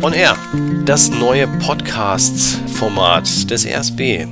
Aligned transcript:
On 0.00 0.12
Air, 0.12 0.36
das 0.84 1.10
neue 1.10 1.48
Podcast-Format 1.58 3.50
des 3.50 3.66
RSB. 3.66 4.26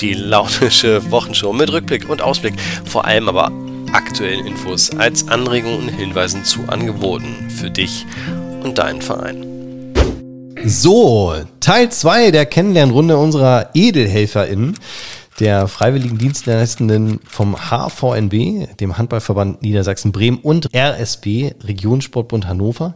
Die 0.00 0.12
launische 0.12 1.10
Wochenshow 1.10 1.54
mit 1.54 1.72
Rückblick 1.72 2.10
und 2.10 2.20
Ausblick, 2.20 2.54
vor 2.84 3.06
allem 3.06 3.28
aber 3.30 3.50
aktuellen 3.94 4.46
Infos 4.46 4.90
als 4.90 5.26
Anregungen 5.28 5.78
und 5.80 5.88
Hinweisen 5.88 6.44
zu 6.44 6.60
Angeboten 6.68 7.48
für 7.48 7.70
dich 7.70 8.04
und 8.62 8.76
deinen 8.76 9.00
Verein. 9.00 9.94
So, 10.62 11.34
Teil 11.60 11.90
2 11.90 12.30
der 12.30 12.44
Kennenlernrunde 12.44 13.16
unserer 13.16 13.70
EdelhelferInnen, 13.72 14.76
der 15.38 15.68
freiwilligen 15.68 16.18
Dienstleistenden 16.18 17.20
vom 17.26 17.56
HVNB, 17.56 18.76
dem 18.78 18.98
Handballverband 18.98 19.62
Niedersachsen-Bremen 19.62 20.38
und 20.40 20.68
RSB, 20.74 21.52
Regionsportbund 21.64 22.46
Hannover, 22.46 22.94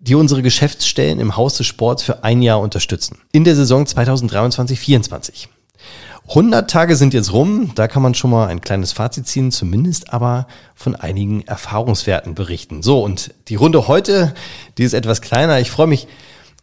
die 0.00 0.14
unsere 0.14 0.42
Geschäftsstellen 0.42 1.20
im 1.20 1.36
Haus 1.36 1.54
des 1.54 1.66
Sports 1.66 2.02
für 2.02 2.24
ein 2.24 2.42
Jahr 2.42 2.60
unterstützen. 2.60 3.18
In 3.32 3.44
der 3.44 3.54
Saison 3.54 3.84
2023-24. 3.84 5.48
100 6.28 6.70
Tage 6.70 6.96
sind 6.96 7.12
jetzt 7.12 7.32
rum, 7.32 7.72
da 7.74 7.88
kann 7.88 8.02
man 8.02 8.14
schon 8.14 8.30
mal 8.30 8.46
ein 8.46 8.60
kleines 8.60 8.92
Fazit 8.92 9.26
ziehen, 9.26 9.50
zumindest 9.50 10.12
aber 10.12 10.46
von 10.74 10.94
einigen 10.94 11.42
Erfahrungswerten 11.42 12.34
berichten. 12.34 12.82
So, 12.82 13.02
und 13.02 13.34
die 13.48 13.56
Runde 13.56 13.88
heute, 13.88 14.34
die 14.78 14.84
ist 14.84 14.94
etwas 14.94 15.22
kleiner. 15.22 15.58
Ich 15.60 15.70
freue 15.70 15.88
mich, 15.88 16.06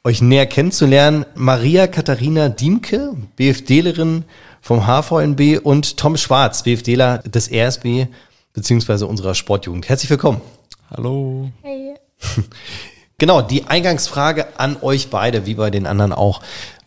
euch 0.03 0.21
näher 0.21 0.45
kennenzulernen. 0.45 1.25
Maria 1.35 1.87
Katharina 1.87 2.47
Diemke, 2.47 3.13
BFDlerin 3.35 4.23
vom 4.61 4.87
HVNB 4.87 5.59
und 5.61 5.97
Tom 5.97 6.15
Schwarz, 6.15 6.63
BFDler 6.63 7.17
des 7.19 7.51
RSB 7.51 8.07
beziehungsweise 8.53 9.05
unserer 9.05 9.35
Sportjugend. 9.35 9.89
Herzlich 9.89 10.09
willkommen. 10.09 10.41
Hallo. 10.89 11.51
Hey. 11.61 11.95
Genau, 13.19 13.41
die 13.41 13.65
Eingangsfrage 13.65 14.59
an 14.59 14.77
euch 14.81 15.09
beide, 15.09 15.47
wie 15.47 15.55
bei 15.55 15.71
den 15.71 15.87
anderen 15.87 16.13
auch. 16.13 16.41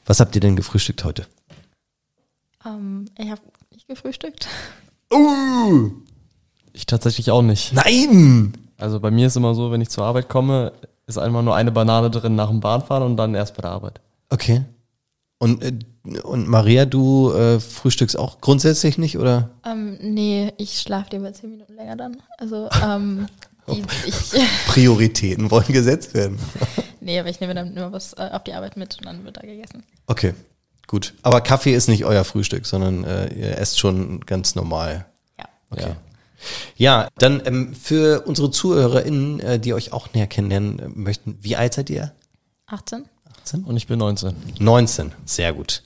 Was 0.06 0.20
habt 0.20 0.34
ihr 0.36 0.40
denn 0.40 0.54
gefrühstückt 0.54 1.02
heute? 1.04 1.26
Ähm, 2.64 3.06
ich 3.18 3.30
habe 3.30 3.40
nicht 3.72 3.88
gefrühstückt. 3.88 4.46
Uh, 5.12 5.90
Ich 6.72 6.86
tatsächlich 6.86 7.30
auch 7.32 7.42
nicht. 7.42 7.72
nein! 7.72 8.52
Also 8.78 9.00
bei 9.00 9.10
mir 9.10 9.26
ist 9.26 9.36
immer 9.36 9.54
so, 9.54 9.72
wenn 9.72 9.80
ich 9.80 9.90
zur 9.90 10.04
Arbeit 10.04 10.28
komme, 10.28 10.72
ist 11.06 11.18
einmal 11.18 11.42
nur 11.42 11.56
eine 11.56 11.72
Banane 11.72 12.10
drin 12.10 12.36
nach 12.36 12.48
dem 12.48 12.60
Bahnfahren 12.60 13.02
und 13.02 13.16
dann 13.16 13.34
erst 13.34 13.56
bei 13.56 13.62
der 13.62 13.72
Arbeit. 13.72 14.00
Okay. 14.30 14.62
Und, 15.38 15.62
äh, 15.64 15.72
und 16.20 16.46
Maria, 16.46 16.84
du 16.86 17.32
äh, 17.32 17.58
frühstückst 17.58 18.16
auch 18.16 18.40
grundsätzlich 18.40 18.98
nicht, 18.98 19.18
oder? 19.18 19.50
Ähm, 19.66 19.98
nee, 20.00 20.52
ich 20.58 20.78
schlafe 20.78 21.10
lieber 21.16 21.32
zehn 21.32 21.50
Minuten 21.50 21.74
länger 21.74 21.96
dann. 21.96 22.18
Also, 22.38 22.68
ähm, 22.84 23.26
die, 23.74 23.84
ich, 24.06 24.14
Prioritäten 24.66 25.50
wollen 25.50 25.72
gesetzt 25.72 26.14
werden. 26.14 26.38
nee, 27.00 27.18
aber 27.18 27.28
ich 27.28 27.40
nehme 27.40 27.54
dann 27.54 27.76
immer 27.76 27.92
was 27.92 28.12
äh, 28.14 28.28
auf 28.32 28.44
die 28.44 28.52
Arbeit 28.52 28.76
mit 28.76 28.96
und 28.98 29.06
dann 29.06 29.24
wird 29.24 29.36
da 29.36 29.42
gegessen. 29.42 29.82
Okay, 30.06 30.34
gut. 30.86 31.14
Aber 31.22 31.40
Kaffee 31.40 31.74
ist 31.74 31.88
nicht 31.88 32.04
euer 32.04 32.24
Frühstück, 32.24 32.66
sondern 32.66 33.04
äh, 33.04 33.32
ihr 33.34 33.58
esst 33.58 33.78
schon 33.78 34.20
ganz 34.20 34.54
normal. 34.54 35.06
Ja. 35.38 35.44
Okay. 35.70 35.88
Ja. 35.88 35.96
Ja, 36.76 37.08
dann 37.18 37.42
ähm, 37.44 37.74
für 37.74 38.22
unsere 38.22 38.50
ZuhörerInnen, 38.50 39.40
äh, 39.40 39.60
die 39.60 39.74
euch 39.74 39.92
auch 39.92 40.12
näher 40.14 40.26
kennenlernen 40.26 40.78
äh, 40.78 40.88
möchten, 40.88 41.38
wie 41.42 41.56
alt 41.56 41.74
seid 41.74 41.90
ihr? 41.90 42.12
18? 42.66 43.04
18? 43.42 43.64
Und 43.64 43.76
ich 43.76 43.86
bin 43.86 43.98
19. 43.98 44.34
19, 44.58 45.12
sehr 45.24 45.52
gut. 45.52 45.82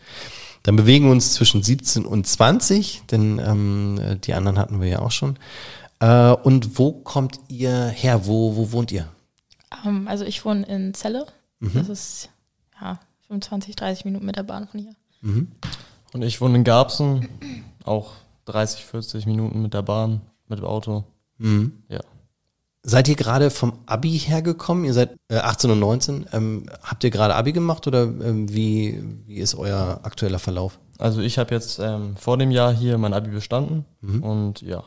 Dann 0.63 0.77
bewegen 0.77 1.07
wir 1.07 1.13
uns 1.13 1.35
zwischen 1.35 1.63
17 1.63 2.07
und 2.07 2.27
20, 2.27 3.03
denn 3.11 3.39
ähm, 3.39 4.01
äh, 4.01 4.17
die 4.17 4.35
anderen 4.35 4.59
hatten 4.59 4.81
wir 4.81 4.89
ja 4.89 4.99
auch 5.01 5.11
schon. 5.11 5.39
Äh, 6.01 6.33
und 6.33 6.79
wo 6.79 6.93
kommt 6.93 7.39
ihr 7.49 7.87
her? 7.87 8.27
Wo, 8.27 8.57
wo 8.57 8.73
wohnt 8.73 8.93
ihr? 8.93 9.09
Ähm, 9.85 10.09
also 10.09 10.25
ich 10.25 10.45
wohne 10.45 10.65
in 10.67 10.95
Celle. 10.95 11.27
Das 11.61 11.89
ist 11.89 12.29
ja 12.81 13.01
25, 13.29 13.75
30 13.75 14.05
Minuten 14.05 14.27
mit 14.27 14.37
der 14.37 14.43
Bahn 14.43 14.69
von 14.69 14.81
hier. 14.81 14.95
Und 16.13 16.23
ich 16.23 16.41
wohne 16.43 16.57
in 16.57 16.65
Garbsen, 16.65 17.29
auch 17.85 18.13
30, 18.45 18.85
40 18.85 19.25
Minuten 19.27 19.63
mit 19.63 19.73
der 19.73 19.81
Bahn, 19.83 20.21
mit 20.49 20.59
dem 20.59 20.67
Auto. 20.67 21.05
Ja. 21.89 22.01
Seid 22.87 23.09
ihr 23.09 23.17
gerade 23.17 23.49
vom 23.51 23.79
Abi 23.87 24.19
hergekommen? 24.19 24.85
Ihr 24.85 24.93
seid 24.93 25.17
äh, 25.29 25.37
18 25.37 25.71
und 25.71 25.79
19. 25.81 26.27
Ähm, 26.33 26.67
habt 26.83 27.03
ihr 27.03 27.11
gerade 27.11 27.35
Abi 27.35 27.53
gemacht 27.53 27.87
oder 27.87 28.03
ähm, 28.03 28.53
wie, 28.53 29.03
wie 29.27 29.37
ist 29.37 29.55
euer 29.55 30.01
aktueller 30.03 30.39
Verlauf? 30.39 30.79
Also 30.99 31.23
ich 31.23 31.39
habe 31.39 31.55
jetzt 31.55 31.79
ähm, 31.79 32.15
vor 32.17 32.37
dem 32.37 32.51
Jahr 32.51 32.75
hier 32.75 32.99
mein 32.99 33.15
Abi 33.15 33.31
bestanden 33.31 33.87
und 34.23 34.61
ja. 34.61 34.85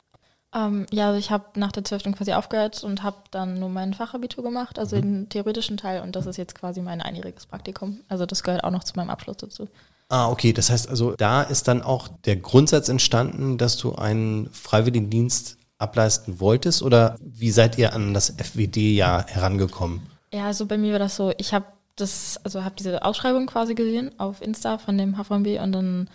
Ähm, 0.57 0.87
ja, 0.91 1.07
also 1.07 1.19
ich 1.19 1.29
habe 1.29 1.45
nach 1.55 1.71
der 1.71 1.83
12. 1.83 2.15
quasi 2.17 2.33
aufgehört 2.33 2.83
und 2.83 3.03
habe 3.03 3.17
dann 3.31 3.59
nur 3.59 3.69
mein 3.69 3.93
Fachabitur 3.93 4.43
gemacht, 4.43 4.79
also 4.79 4.95
den 4.95 5.29
theoretischen 5.29 5.77
Teil 5.77 6.01
und 6.01 6.15
das 6.15 6.25
ist 6.25 6.37
jetzt 6.37 6.55
quasi 6.55 6.81
mein 6.81 7.01
einjähriges 7.01 7.45
Praktikum. 7.45 7.99
Also 8.09 8.25
das 8.25 8.41
gehört 8.43 8.63
auch 8.63 8.71
noch 8.71 8.83
zu 8.83 8.93
meinem 8.95 9.11
Abschluss 9.11 9.37
dazu. 9.37 9.67
Ah, 10.09 10.29
okay. 10.29 10.53
Das 10.53 10.69
heißt 10.69 10.89
also, 10.89 11.15
da 11.15 11.43
ist 11.43 11.67
dann 11.67 11.83
auch 11.83 12.07
der 12.07 12.37
Grundsatz 12.37 12.89
entstanden, 12.89 13.57
dass 13.57 13.77
du 13.77 13.95
einen 13.95 14.49
Freiwilligendienst 14.51 15.57
ableisten 15.77 16.39
wolltest 16.39 16.81
oder 16.81 17.17
wie 17.19 17.51
seid 17.51 17.77
ihr 17.77 17.93
an 17.93 18.13
das 18.15 18.33
FWD-Jahr 18.37 19.27
herangekommen? 19.27 20.01
Ja, 20.33 20.45
also 20.45 20.65
bei 20.65 20.77
mir 20.77 20.93
war 20.93 20.99
das 20.99 21.15
so, 21.15 21.33
ich 21.37 21.53
habe 21.53 21.65
das, 21.97 22.39
also 22.43 22.63
habe 22.63 22.75
diese 22.75 23.03
Ausschreibung 23.03 23.45
quasi 23.45 23.75
gesehen 23.75 24.11
auf 24.19 24.41
Insta 24.41 24.79
von 24.79 24.97
dem 24.97 25.17
HVMB 25.17 25.61
und 25.61 25.71
dann 25.71 26.09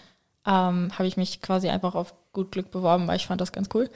ähm, 0.47 0.91
habe 0.93 1.07
ich 1.07 1.17
mich 1.17 1.43
quasi 1.43 1.69
einfach 1.69 1.95
auf 1.95 2.15
gut 2.33 2.51
Glück 2.53 2.71
beworben, 2.71 3.07
weil 3.07 3.17
ich 3.17 3.27
fand 3.27 3.41
das 3.41 3.53
ganz 3.53 3.69
cool. 3.75 3.91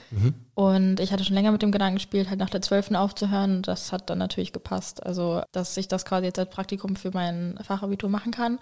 Und 0.55 1.01
ich 1.01 1.13
hatte 1.13 1.25
schon 1.25 1.35
länger 1.35 1.53
mit 1.53 1.63
dem 1.63 1.73
Gedanken 1.73 1.97
gespielt, 1.97 2.29
halt 2.29 2.39
nach 2.39 2.51
der 2.51 2.63
12. 2.63 2.93
aufzuhören. 2.93 3.63
Das 3.63 3.93
hat 3.93 4.11
dann 4.11 4.19
natürlich 4.19 4.53
gepasst. 4.53 5.05
Also, 5.05 5.43
dass 5.53 5.77
ich 5.77 5.89
das 5.89 6.05
quasi 6.05 6.27
jetzt 6.27 6.39
als 6.39 6.51
Praktikum 6.51 6.97
für 6.97 7.11
mein 7.13 7.59
Fachabitur 7.63 8.11
machen 8.11 8.33
kann. 8.33 8.59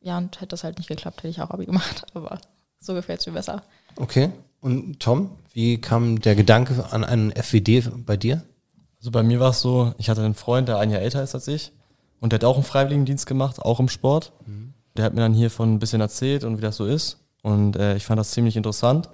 Ja, 0.00 0.18
und 0.18 0.36
hätte 0.36 0.48
das 0.48 0.64
halt 0.64 0.78
nicht 0.78 0.88
geklappt, 0.88 1.18
hätte 1.18 1.28
ich 1.28 1.40
auch 1.40 1.50
Abi 1.50 1.66
gemacht. 1.66 2.06
Aber 2.14 2.40
so 2.80 2.94
gefällt 2.94 3.20
es 3.20 3.26
mir 3.26 3.34
besser. 3.34 3.62
Okay. 3.96 4.30
Und 4.60 5.00
Tom, 5.00 5.30
wie 5.52 5.80
kam 5.80 6.20
der 6.20 6.36
Gedanke 6.36 6.86
an 6.90 7.04
einen 7.04 7.32
FWD 7.32 8.04
bei 8.06 8.16
dir? 8.16 8.44
Also 8.98 9.10
bei 9.10 9.24
mir 9.24 9.40
war 9.40 9.50
es 9.50 9.60
so, 9.60 9.92
ich 9.98 10.08
hatte 10.08 10.24
einen 10.24 10.34
Freund, 10.34 10.68
der 10.68 10.78
ein 10.78 10.90
Jahr 10.90 11.00
älter 11.00 11.22
ist 11.22 11.34
als 11.34 11.48
ich 11.48 11.72
und 12.20 12.32
der 12.32 12.38
hat 12.38 12.44
auch 12.44 12.54
einen 12.54 12.64
Freiwilligendienst 12.64 13.26
gemacht, 13.26 13.60
auch 13.60 13.80
im 13.80 13.88
Sport. 13.88 14.32
Der 14.96 15.04
hat 15.04 15.14
mir 15.14 15.20
dann 15.20 15.34
hiervon 15.34 15.74
ein 15.74 15.78
bisschen 15.80 16.00
erzählt 16.00 16.44
und 16.44 16.58
wie 16.58 16.62
das 16.62 16.76
so 16.76 16.86
ist 16.86 17.21
und 17.42 17.76
äh, 17.76 17.96
ich 17.96 18.04
fand 18.06 18.18
das 18.18 18.30
ziemlich 18.30 18.56
interessant. 18.56 19.08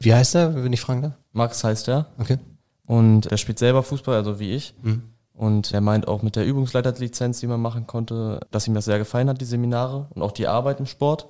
Wie 0.00 0.14
heißt 0.14 0.34
er, 0.34 0.54
wenn 0.64 0.72
ich 0.72 0.80
fragen 0.80 1.02
darf? 1.02 1.12
Max 1.32 1.62
heißt 1.64 1.88
er 1.88 2.06
Okay. 2.18 2.38
und 2.86 3.26
er 3.26 3.36
spielt 3.36 3.58
selber 3.58 3.82
Fußball, 3.82 4.14
also 4.16 4.40
wie 4.40 4.52
ich. 4.52 4.74
Und 5.34 5.72
er 5.72 5.80
meint 5.80 6.08
auch 6.08 6.22
mit 6.22 6.34
der 6.36 6.44
Übungsleiterlizenz, 6.46 7.38
die 7.40 7.46
man 7.46 7.60
machen 7.60 7.86
konnte, 7.86 8.40
dass 8.50 8.66
ihm 8.66 8.74
das 8.74 8.86
sehr 8.86 8.98
gefallen 8.98 9.28
hat, 9.28 9.40
die 9.40 9.44
Seminare 9.44 10.08
und 10.10 10.22
auch 10.22 10.32
die 10.32 10.48
Arbeit 10.48 10.80
im 10.80 10.86
Sport. 10.86 11.28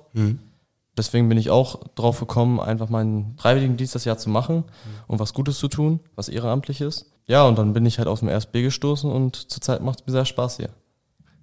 Deswegen 0.97 1.29
bin 1.29 1.37
ich 1.37 1.49
auch 1.49 1.81
drauf 1.95 2.19
gekommen, 2.19 2.59
einfach 2.59 2.89
meinen 2.89 3.35
Freiwilligendienst 3.37 3.93
das 3.95 4.05
Jahr 4.05 4.17
zu 4.17 4.29
machen 4.29 4.63
und 5.07 5.19
was 5.19 5.33
Gutes 5.33 5.57
zu 5.59 5.67
tun, 5.67 5.99
was 6.15 6.27
ehrenamtlich 6.27 6.81
ist. 6.81 7.05
Ja, 7.27 7.43
und 7.47 7.57
dann 7.59 7.73
bin 7.73 7.85
ich 7.85 7.99
halt 7.99 8.07
aus 8.07 8.19
dem 8.21 8.27
RSB 8.29 8.63
gestoßen 8.63 9.09
und 9.09 9.35
zurzeit 9.51 9.81
macht 9.81 10.01
es 10.01 10.07
mir 10.07 10.11
sehr 10.13 10.25
Spaß 10.25 10.57
hier. 10.57 10.69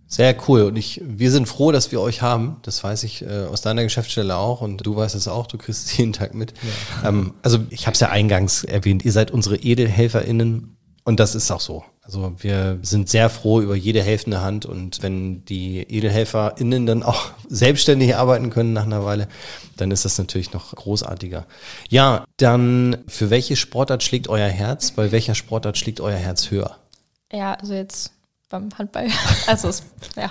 Sehr 0.09 0.37
cool. 0.47 0.63
Und 0.63 0.77
ich, 0.77 1.01
wir 1.05 1.31
sind 1.31 1.47
froh, 1.47 1.73
dass 1.73 1.91
wir 1.91 2.01
euch 2.01 2.23
haben. 2.23 2.57
Das 2.63 2.83
weiß 2.83 3.03
ich 3.03 3.23
äh, 3.23 3.47
aus 3.51 3.61
deiner 3.61 3.83
Geschäftsstelle 3.83 4.37
auch 4.37 4.61
und 4.61 4.87
du 4.87 4.95
weißt 4.95 5.17
es 5.17 5.27
auch, 5.27 5.47
du 5.47 5.59
kriegst 5.59 5.87
es 5.87 5.97
jeden 5.97 6.13
Tag 6.13 6.35
mit. 6.35 6.55
Ähm, 7.05 7.35
also 7.43 7.59
ich 7.71 7.87
habe 7.87 7.95
es 7.95 8.01
ja 8.01 8.11
eingangs 8.11 8.63
erwähnt, 8.65 9.05
ihr 9.05 9.13
seid 9.13 9.31
unsere 9.31 9.57
EdelhelferInnen 9.57 10.77
und 11.05 11.21
das 11.21 11.35
ist 11.35 11.51
auch 11.51 11.61
so. 11.61 11.85
Also 12.03 12.35
wir 12.39 12.79
sind 12.83 13.09
sehr 13.09 13.29
froh 13.29 13.61
über 13.61 13.75
jede 13.75 14.01
helfende 14.01 14.41
Hand 14.41 14.65
und 14.65 15.03
wenn 15.03 15.45
die 15.45 15.79
EdelhelferInnen 15.79 16.87
dann 16.87 17.03
auch 17.03 17.31
selbstständig 17.49 18.15
arbeiten 18.15 18.51
können 18.51 18.73
nach 18.73 18.87
einer 18.87 19.05
Weile, 19.05 19.27
dann 19.77 19.91
ist 19.91 20.05
das 20.05 20.19
natürlich 20.19 20.53
noch 20.53 20.73
großartiger. 20.73 21.47
Ja, 21.89 22.25
dann 22.37 22.99
für 23.09 23.31
welche 23.31 23.57
Sportart 23.57 24.05
schlägt 24.05 24.29
euer 24.29 24.49
Herz? 24.49 24.93
Bei 24.93 25.11
welcher 25.11 25.35
Sportart 25.35 25.79
schlägt 25.79 26.01
euer 26.01 26.17
Herz 26.17 26.53
höher? 26.53 26.77
Ja, 27.33 27.55
also 27.55 27.75
jetzt 27.75 28.13
beim 28.49 28.69
Handball. 28.77 29.09
Also, 29.47 29.69
es, 29.69 29.83
ja, 30.17 30.31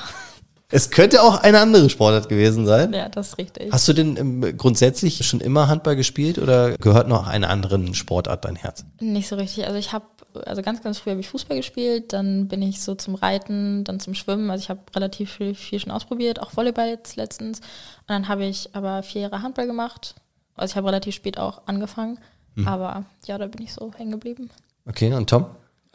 Es 0.70 0.90
könnte 0.90 1.22
auch 1.22 1.42
eine 1.42 1.60
andere 1.60 1.90
Sportart 1.90 2.28
gewesen 2.28 2.66
sein. 2.66 2.92
ja, 2.94 3.08
das 3.10 3.30
ist 3.30 3.38
richtig. 3.38 3.72
Hast 3.72 3.88
du 3.88 3.94
denn 3.94 4.18
ähm, 4.18 4.58
grundsätzlich 4.58 5.26
schon 5.26 5.40
immer 5.40 5.68
Handball 5.68 5.96
gespielt 5.96 6.40
oder 6.40 6.78
gehört 6.78 7.08
noch 7.08 7.28
einer 7.28 7.50
anderen 7.50 7.94
Sportart 7.94 8.46
dein 8.46 8.56
Herz? 8.56 8.84
Nicht 9.00 9.28
so 9.28 9.36
richtig. 9.36 9.66
Also 9.68 9.78
ich 9.78 9.94
habe, 9.94 10.06
also 10.46 10.62
ganz, 10.62 10.82
ganz 10.82 11.00
früh 11.00 11.12
habe 11.12 11.20
ich 11.22 11.30
Fußball 11.30 11.58
gespielt, 11.58 12.14
dann 12.14 12.48
bin 12.48 12.62
ich 12.62 12.82
so 12.82 12.96
zum 12.96 13.16
Reiten, 13.16 13.84
dann 13.84 14.00
zum 14.00 14.16
Schwimmen. 14.16 14.50
Also 14.50 14.64
ich 14.64 14.70
habe 14.70 14.82
relativ 14.96 15.32
viel, 15.34 15.54
viel 15.56 15.80
schon 15.80 15.92
ausprobiert, 15.92 16.42
auch 16.42 16.56
Volleyball 16.56 16.88
jetzt 16.90 17.16
letztens. 17.16 17.60
Und 17.60 18.10
dann 18.10 18.28
habe 18.28 18.46
ich 18.46 18.70
aber 18.74 19.04
vier 19.04 19.22
Jahre 19.22 19.42
Handball 19.44 19.68
gemacht. 19.68 20.16
Also 20.56 20.72
ich 20.74 20.78
habe 20.78 20.88
relativ 20.88 21.16
spät 21.16 21.38
auch 21.38 21.62
angefangen. 21.68 22.20
Aber 22.66 23.04
ja, 23.26 23.38
da 23.38 23.48
bin 23.48 23.62
ich 23.64 23.74
so 23.74 23.92
hängen 23.98 24.12
geblieben. 24.12 24.50
Okay, 24.86 25.14
und 25.14 25.30
Tom? 25.30 25.46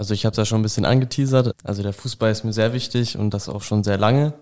Also 0.01 0.15
ich 0.15 0.25
habe 0.25 0.33
es 0.33 0.39
ja 0.39 0.47
schon 0.47 0.61
ein 0.61 0.63
bisschen 0.63 0.87
angeteasert. 0.87 1.55
Also 1.63 1.83
der 1.83 1.93
Fußball 1.93 2.31
ist 2.31 2.43
mir 2.43 2.55
sehr 2.55 2.73
wichtig 2.73 3.19
und 3.19 3.35
das 3.35 3.51
auch 3.51 3.61
schon 3.61 3.85
sehr 3.85 3.99
lange. 3.99 4.33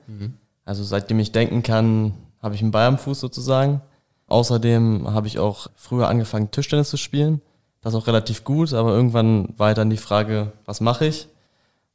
Also 0.65 0.85
seitdem 0.85 1.19
ich 1.19 1.33
denken 1.33 1.65
kann, 1.65 2.15
habe 2.41 2.55
ich 2.55 2.63
einen 2.63 2.71
Ball 2.71 2.87
am 2.87 2.97
Fuß 2.97 3.19
sozusagen. 3.19 3.81
Außerdem 4.29 5.13
habe 5.13 5.27
ich 5.27 5.41
auch 5.41 5.67
früher 5.75 6.07
angefangen, 6.07 6.53
Tischtennis 6.53 6.91
zu 6.91 6.97
spielen. 6.97 7.43
Das 7.81 7.97
auch 7.97 8.07
relativ 8.07 8.45
gut, 8.45 8.73
aber 8.73 8.93
irgendwann 8.93 9.53
war 9.57 9.75
dann 9.75 9.91
die 9.91 9.97
Frage, 9.97 10.53
was 10.65 10.81
mache 10.81 11.07
ich? 11.07 11.27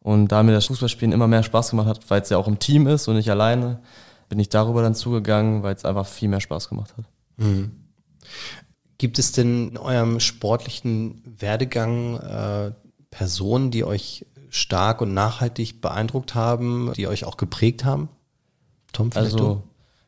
Und 0.02 0.34
da 0.34 0.44
mir 0.44 0.52
das 0.52 0.66
Fußballspielen 0.66 1.14
immer 1.14 1.30
mehr 1.30 1.44
Spaß 1.44 1.70
gemacht 1.70 1.88
hat, 1.88 2.10
weil 2.10 2.22
es 2.22 2.30
ja 2.30 2.38
auch 2.38 2.50
im 2.50 2.60
Team 2.60 2.86
ist 2.86 3.08
und 3.08 3.16
nicht 3.16 3.32
alleine, 3.32 3.80
bin 4.28 4.40
ich 4.40 4.50
darüber 4.50 4.82
dann 4.82 4.94
zugegangen, 4.94 5.64
weil 5.64 5.74
es 5.74 5.86
einfach 5.86 6.06
viel 6.06 6.28
mehr 6.28 6.42
Spaß 6.42 6.68
gemacht 6.68 6.94
hat. 6.98 7.06
Mhm. 7.38 7.72
Gibt 8.98 9.20
es 9.20 9.32
denn 9.32 9.70
in 9.70 9.78
eurem 9.78 10.20
sportlichen 10.20 11.22
Werdegang 11.40 12.18
äh, 12.18 12.72
Personen, 13.14 13.70
die 13.70 13.84
euch 13.84 14.26
stark 14.50 15.02
und 15.02 15.14
nachhaltig 15.14 15.82
beeindruckt 15.82 16.34
haben, 16.34 16.92
die 16.94 17.08
euch 17.08 17.26
auch 17.26 17.38
geprägt 17.38 17.86
haben? 17.86 18.10
Tom, 18.92 19.12
vielleicht 19.12 19.34
also, 19.34 19.62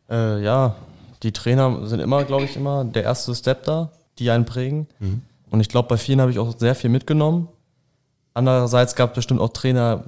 äh, 0.10 0.44
ja, 0.44 0.76
die 1.22 1.32
Trainer 1.32 1.86
sind 1.86 2.00
immer, 2.00 2.24
glaube 2.24 2.46
ich, 2.46 2.56
immer 2.56 2.84
der 2.84 3.04
erste 3.04 3.34
Step 3.36 3.64
da, 3.64 3.92
die 4.18 4.32
einen 4.32 4.46
prägen. 4.46 4.88
Mhm. 5.00 5.22
Und 5.52 5.62
ich 5.62 5.70
glaube, 5.70 5.88
bei 5.88 5.98
vielen 5.98 6.20
habe 6.20 6.32
ich 6.32 6.40
auch 6.40 6.58
sehr 6.58 6.74
viel 6.74 6.90
mitgenommen. 6.90 7.48
Andererseits 8.34 8.96
gab 8.96 9.12
es 9.12 9.16
bestimmt 9.16 9.40
auch 9.40 9.50
Trainer, 9.50 10.06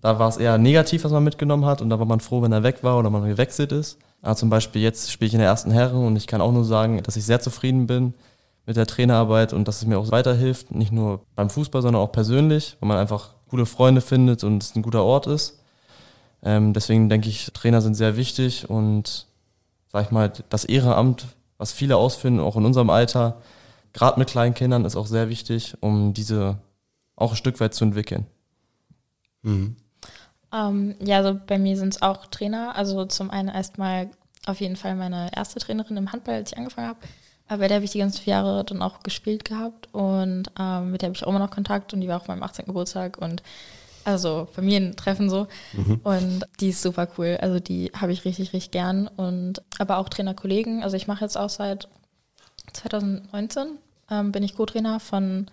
da 0.00 0.18
war 0.18 0.28
es 0.28 0.36
eher 0.36 0.58
negativ, 0.58 1.04
was 1.04 1.12
man 1.12 1.22
mitgenommen 1.22 1.64
hat. 1.64 1.80
Und 1.80 1.90
da 1.90 2.00
war 2.00 2.06
man 2.06 2.18
froh, 2.18 2.42
wenn 2.42 2.52
er 2.52 2.64
weg 2.64 2.82
war 2.82 2.98
oder 2.98 3.08
man 3.08 3.24
gewechselt 3.24 3.70
ist. 3.70 3.98
Aber 4.20 4.34
zum 4.34 4.50
Beispiel 4.50 4.82
jetzt 4.82 5.12
spiele 5.12 5.28
ich 5.28 5.34
in 5.34 5.40
der 5.40 5.48
ersten 5.48 5.70
Herren 5.70 6.04
und 6.04 6.16
ich 6.16 6.26
kann 6.26 6.40
auch 6.40 6.52
nur 6.52 6.64
sagen, 6.64 7.00
dass 7.04 7.16
ich 7.16 7.24
sehr 7.24 7.40
zufrieden 7.40 7.86
bin 7.86 8.14
mit 8.66 8.76
der 8.76 8.86
Trainerarbeit 8.86 9.52
und 9.52 9.66
dass 9.66 9.78
es 9.82 9.86
mir 9.86 9.98
auch 9.98 10.10
weiterhilft. 10.10 10.74
Nicht 10.74 10.92
nur 10.92 11.20
beim 11.34 11.50
Fußball, 11.50 11.82
sondern 11.82 12.02
auch 12.02 12.12
persönlich, 12.12 12.76
weil 12.80 12.88
man 12.88 12.98
einfach 12.98 13.34
gute 13.48 13.66
Freunde 13.66 14.00
findet 14.00 14.44
und 14.44 14.62
es 14.62 14.74
ein 14.76 14.82
guter 14.82 15.02
Ort 15.04 15.26
ist. 15.26 15.60
Ähm, 16.42 16.72
deswegen 16.72 17.08
denke 17.08 17.28
ich, 17.28 17.52
Trainer 17.52 17.80
sind 17.80 17.94
sehr 17.94 18.16
wichtig 18.16 18.68
und 18.68 19.26
sag 19.88 20.06
ich 20.06 20.10
mal, 20.10 20.32
das 20.48 20.64
Ehrenamt, 20.64 21.26
was 21.58 21.72
viele 21.72 21.96
ausführen, 21.96 22.40
auch 22.40 22.56
in 22.56 22.64
unserem 22.64 22.90
Alter, 22.90 23.40
gerade 23.92 24.18
mit 24.18 24.28
kleinen 24.28 24.54
Kindern, 24.54 24.84
ist 24.84 24.96
auch 24.96 25.06
sehr 25.06 25.28
wichtig, 25.28 25.76
um 25.80 26.14
diese 26.14 26.58
auch 27.14 27.32
ein 27.32 27.36
Stück 27.36 27.60
weit 27.60 27.74
zu 27.74 27.84
entwickeln. 27.84 28.26
Mhm. 29.42 29.76
Ähm, 30.52 30.94
ja, 31.00 31.18
also 31.18 31.38
bei 31.46 31.58
mir 31.58 31.76
sind 31.76 31.94
es 31.94 32.02
auch 32.02 32.26
Trainer. 32.26 32.76
Also 32.76 33.04
zum 33.06 33.30
einen 33.30 33.48
erstmal 33.48 34.10
auf 34.46 34.60
jeden 34.60 34.76
Fall 34.76 34.96
meine 34.96 35.34
erste 35.34 35.60
Trainerin 35.60 35.96
im 35.96 36.12
Handball, 36.12 36.36
als 36.36 36.52
ich 36.52 36.58
angefangen 36.58 36.88
habe. 36.88 37.00
Aber 37.52 37.60
bei 37.60 37.68
der 37.68 37.74
habe 37.76 37.84
ich 37.84 37.90
die 37.90 37.98
ganzen 37.98 38.22
vier 38.22 38.32
Jahre 38.32 38.64
dann 38.64 38.80
auch 38.80 39.02
gespielt 39.02 39.44
gehabt 39.44 39.86
und 39.92 40.44
ähm, 40.58 40.90
mit 40.90 41.02
der 41.02 41.08
habe 41.08 41.16
ich 41.16 41.22
auch 41.22 41.28
immer 41.28 41.38
noch 41.38 41.50
Kontakt 41.50 41.92
und 41.92 42.00
die 42.00 42.08
war 42.08 42.18
auch 42.18 42.26
meinem 42.26 42.42
18. 42.42 42.64
Geburtstag 42.64 43.18
und 43.18 43.42
also 44.04 44.48
Familientreffen 44.54 45.28
so. 45.28 45.48
Mhm. 45.74 46.00
Und 46.02 46.46
die 46.60 46.70
ist 46.70 46.80
super 46.80 47.06
cool. 47.18 47.36
Also 47.42 47.60
die 47.60 47.92
habe 47.94 48.10
ich 48.12 48.24
richtig, 48.24 48.54
richtig 48.54 48.70
gern. 48.70 49.06
Und 49.06 49.60
aber 49.78 49.98
auch 49.98 50.08
Trainerkollegen. 50.08 50.82
Also 50.82 50.96
ich 50.96 51.06
mache 51.06 51.24
jetzt 51.24 51.36
auch 51.36 51.50
seit 51.50 51.88
2019 52.72 53.76
ähm, 54.10 54.32
bin 54.32 54.42
ich 54.42 54.56
Co-Trainer 54.56 54.98
von 54.98 55.50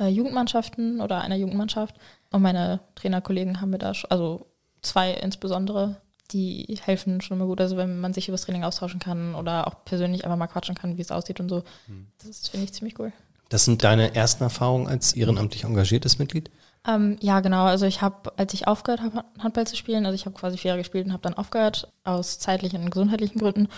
äh, 0.00 0.08
Jugendmannschaften 0.08 1.02
oder 1.02 1.20
einer 1.20 1.36
Jugendmannschaft. 1.36 1.96
Und 2.30 2.40
meine 2.40 2.80
Trainerkollegen 2.94 3.60
haben 3.60 3.70
mir 3.70 3.78
da, 3.78 3.92
also 4.08 4.46
zwei 4.80 5.12
insbesondere, 5.12 5.96
die 6.32 6.78
helfen 6.82 7.20
schon 7.20 7.36
immer 7.36 7.46
gut. 7.46 7.60
Also 7.60 7.76
wenn 7.76 8.00
man 8.00 8.12
sich 8.14 8.28
über 8.28 8.34
das 8.34 8.42
Training 8.42 8.64
austauschen 8.64 9.00
kann 9.00 9.34
oder 9.34 9.66
auch 9.66 9.84
persönlich 9.84 10.24
einfach 10.24 10.36
mal 10.36 10.46
quatschen 10.46 10.74
kann, 10.74 10.96
wie 10.96 11.02
es 11.02 11.10
aussieht 11.10 11.40
und 11.40 11.48
so. 11.48 11.62
Mhm. 11.86 12.06
Das 12.24 12.48
finde 12.48 12.64
ich 12.64 12.72
ziemlich 12.72 12.98
cool. 12.98 13.12
Das 13.48 13.64
sind 13.64 13.84
deine 13.84 14.14
ersten 14.14 14.44
Erfahrungen 14.44 14.86
als 14.86 15.12
ehrenamtlich 15.12 15.64
engagiertes 15.64 16.18
Mitglied? 16.18 16.50
Ähm, 16.86 17.16
ja, 17.20 17.40
genau. 17.40 17.64
Also 17.64 17.86
ich 17.86 18.02
habe, 18.02 18.32
als 18.36 18.54
ich 18.54 18.66
aufgehört 18.66 19.02
habe, 19.02 19.24
Handball 19.38 19.66
zu 19.66 19.76
spielen, 19.76 20.06
also 20.06 20.14
ich 20.14 20.26
habe 20.26 20.34
quasi 20.34 20.56
vier 20.56 20.70
Jahre 20.70 20.80
gespielt 20.80 21.06
und 21.06 21.12
habe 21.12 21.22
dann 21.22 21.34
aufgehört 21.34 21.92
aus 22.02 22.38
zeitlichen 22.38 22.82
und 22.82 22.90
gesundheitlichen 22.90 23.38
Gründen. 23.38 23.68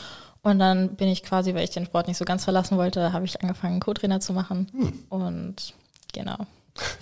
Und 0.43 0.59
dann 0.59 0.95
bin 0.97 1.09
ich 1.09 1.23
quasi, 1.23 1.55
weil 1.55 1.65
ich 1.65 1.71
den 1.71 1.87
Sport 1.87 2.07
nicht 2.07 2.19
so 2.19 2.25
ganz 2.25 2.45
verlassen 2.45 2.79
wollte, 2.79 3.13
habe 3.13 3.25
ich 3.25 3.41
angefangen, 3.43 3.81
Co-Trainer 3.81 4.21
zu 4.21 4.33
machen. 4.33 4.69
Hm. 4.73 4.93
Und 5.09 5.75
genau. 6.13 6.37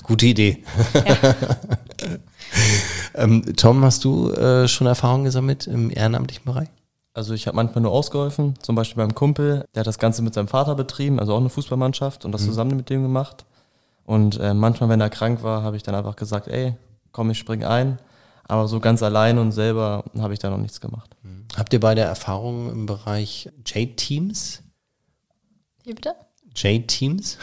Gute 0.03 0.27
Idee. 0.27 0.65
Ja. 0.95 1.17
ähm, 3.15 3.57
Tom, 3.57 3.85
hast 3.85 4.05
du 4.05 4.31
äh, 4.31 4.69
schon 4.69 4.87
Erfahrungen 4.87 5.25
gesammelt 5.25 5.67
im 5.67 5.91
ehrenamtlichen 5.91 6.45
Bereich? 6.45 6.69
Also 7.15 7.35
ich 7.35 7.47
habe 7.47 7.57
manchmal 7.57 7.83
nur 7.83 7.93
ausgeholfen, 7.93 8.55
zum 8.63 8.75
Beispiel 8.75 9.03
beim 9.03 9.15
Kumpel, 9.15 9.67
der 9.75 9.81
hat 9.81 9.87
das 9.87 9.99
Ganze 9.99 10.23
mit 10.23 10.33
seinem 10.33 10.49
Vater 10.49 10.75
betrieben, 10.75 11.21
also 11.21 11.35
auch 11.35 11.41
eine 11.41 11.51
Fußballmannschaft 11.51 12.25
und 12.25 12.33
das 12.33 12.43
mhm. 12.43 12.47
zusammen 12.47 12.77
mit 12.77 12.89
dem 12.89 13.03
gemacht. 13.03 13.45
Und 14.05 14.41
äh, 14.41 14.55
manchmal, 14.55 14.89
wenn 14.89 15.01
er 15.01 15.11
krank 15.11 15.43
war, 15.43 15.63
habe 15.63 15.77
ich 15.77 15.83
dann 15.83 15.95
einfach 15.95 16.17
gesagt, 16.17 16.49
ey, 16.49 16.75
komm, 17.13 17.31
ich 17.31 17.39
spring 17.39 17.65
ein. 17.65 17.99
Aber 18.45 18.67
so 18.67 18.81
ganz 18.81 19.03
allein 19.03 19.39
und 19.39 19.53
selber 19.53 20.05
habe 20.19 20.33
ich 20.33 20.39
da 20.39 20.51
noch 20.51 20.59
nichts 20.59 20.81
gemacht. 20.81 21.15
Mhm. 21.23 21.47
Habt 21.57 21.73
ihr 21.73 21.81
beide 21.81 22.01
Erfahrungen 22.01 22.71
im 22.71 22.87
Bereich 22.87 23.51
J-Teams? 23.65 24.63
Wie 25.85 25.93
bitte? 25.93 26.15
J-Teams? 26.55 27.39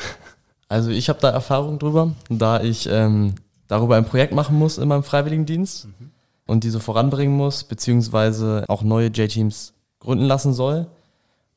Also 0.67 0.91
ich 0.91 1.09
habe 1.09 1.19
da 1.19 1.31
Erfahrung 1.31 1.79
drüber, 1.79 2.13
da 2.29 2.61
ich 2.61 2.87
ähm, 2.87 3.33
darüber 3.69 3.95
ein 3.95 4.05
Projekt 4.05 4.33
machen 4.33 4.57
muss 4.57 4.77
in 4.77 4.89
meinem 4.89 5.03
Freiwilligendienst 5.03 5.85
mhm. 5.85 6.11
und 6.45 6.65
diese 6.65 6.81
voranbringen 6.81 7.37
muss, 7.37 7.63
beziehungsweise 7.63 8.65
auch 8.67 8.81
neue 8.81 9.07
J-Teams 9.07 9.73
gründen 9.99 10.25
lassen 10.25 10.53
soll. 10.53 10.87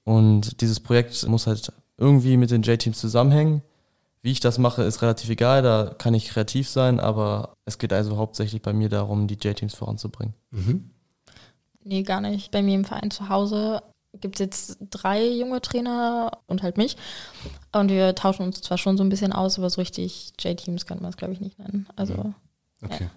Und 0.05 0.61
dieses 0.61 0.79
Projekt 0.79 1.26
muss 1.26 1.49
halt 1.49 1.73
irgendwie 1.97 2.37
mit 2.37 2.53
den 2.53 2.62
J-Teams 2.62 2.99
zusammenhängen. 2.99 3.62
Wie 4.20 4.31
ich 4.31 4.41
das 4.41 4.59
mache, 4.59 4.82
ist 4.82 5.03
relativ 5.03 5.31
egal, 5.31 5.62
da 5.62 5.94
kann 5.99 6.14
ich 6.14 6.29
kreativ 6.29 6.69
sein, 6.69 7.00
aber 7.00 7.55
es 7.64 7.79
geht 7.79 7.93
also 7.93 8.17
hauptsächlich 8.19 8.62
bei 8.62 8.73
mir 8.73 8.88
darum, 8.88 9.26
die 9.26 9.35
J-Teams 9.35 9.75
voranzubringen. 9.75 10.35
Mhm. 10.50 10.91
Nee, 11.82 12.03
gar 12.05 12.20
nicht. 12.20 12.53
Bei 12.53 12.62
mir 12.62 12.76
im 12.76 12.85
Verein 12.85 13.11
zu 13.11 13.29
Hause 13.29 13.82
gibt 14.20 14.37
es 14.37 14.41
jetzt 14.41 14.79
drei 14.91 15.26
junge 15.26 15.61
Trainer 15.61 16.38
und 16.47 16.62
halt 16.62 16.76
mich. 16.76 16.97
Und 17.73 17.91
wir 17.91 18.14
tauschen 18.14 18.44
uns 18.44 18.61
zwar 18.61 18.79
schon 18.79 18.97
so 18.97 19.05
ein 19.05 19.09
bisschen 19.09 19.32
aus, 19.32 19.59
aber 19.59 19.70
so 19.70 19.81
richtig 19.81 20.32
J-Teams 20.38 20.87
kann 20.87 21.00
man 21.00 21.11
es, 21.11 21.17
glaube 21.17 21.32
ich, 21.32 21.41
nicht 21.41 21.59
nennen. 21.59 21.87
Also. 21.97 22.14
Mhm. 22.14 22.35
Okay. 22.82 23.05
Ja. 23.05 23.11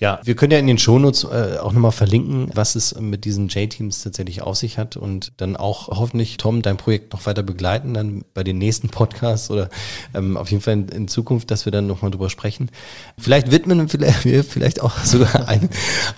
Ja, 0.00 0.20
wir 0.22 0.36
können 0.36 0.52
ja 0.52 0.58
in 0.58 0.68
den 0.68 0.78
Shownotes 0.78 1.24
äh, 1.24 1.58
auch 1.60 1.72
nochmal 1.72 1.90
verlinken, 1.90 2.50
was 2.54 2.76
es 2.76 2.94
mit 3.00 3.24
diesen 3.24 3.48
J-Teams 3.48 4.02
tatsächlich 4.02 4.42
auf 4.42 4.56
sich 4.56 4.78
hat 4.78 4.96
und 4.96 5.32
dann 5.38 5.56
auch 5.56 5.88
hoffentlich, 5.88 6.36
Tom, 6.36 6.62
dein 6.62 6.76
Projekt 6.76 7.12
noch 7.12 7.26
weiter 7.26 7.42
begleiten, 7.42 7.94
dann 7.94 8.24
bei 8.32 8.44
den 8.44 8.58
nächsten 8.58 8.90
Podcasts 8.90 9.50
oder 9.50 9.70
ähm, 10.14 10.36
auf 10.36 10.52
jeden 10.52 10.62
Fall 10.62 10.74
in, 10.74 10.88
in 10.88 11.08
Zukunft, 11.08 11.50
dass 11.50 11.64
wir 11.64 11.72
dann 11.72 11.88
nochmal 11.88 12.12
drüber 12.12 12.30
sprechen. 12.30 12.70
Vielleicht 13.18 13.50
widmen 13.50 13.92
wir 13.92 14.44
vielleicht 14.44 14.82
auch 14.82 14.96
sogar 15.04 15.48
eine, 15.48 15.68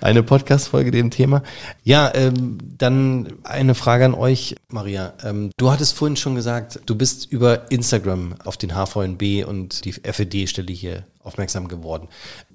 eine 0.02 0.22
Podcast-Folge 0.22 0.90
dem 0.90 1.10
Thema. 1.10 1.42
Ja, 1.82 2.12
ähm, 2.14 2.58
dann 2.76 3.32
eine 3.44 3.74
Frage 3.74 4.04
an 4.04 4.12
euch, 4.12 4.56
Maria. 4.68 5.14
Ähm, 5.24 5.52
du 5.56 5.70
hattest 5.70 5.94
vorhin 5.94 6.16
schon 6.16 6.34
gesagt, 6.34 6.80
du 6.84 6.94
bist 6.96 7.32
über 7.32 7.70
Instagram 7.70 8.34
auf 8.44 8.58
den 8.58 8.72
HVNB 8.72 9.46
und 9.46 9.86
die 9.86 9.92
FED-Stelle 9.92 10.70
hier 10.70 11.04
aufmerksam 11.22 11.68
geworden. 11.68 12.08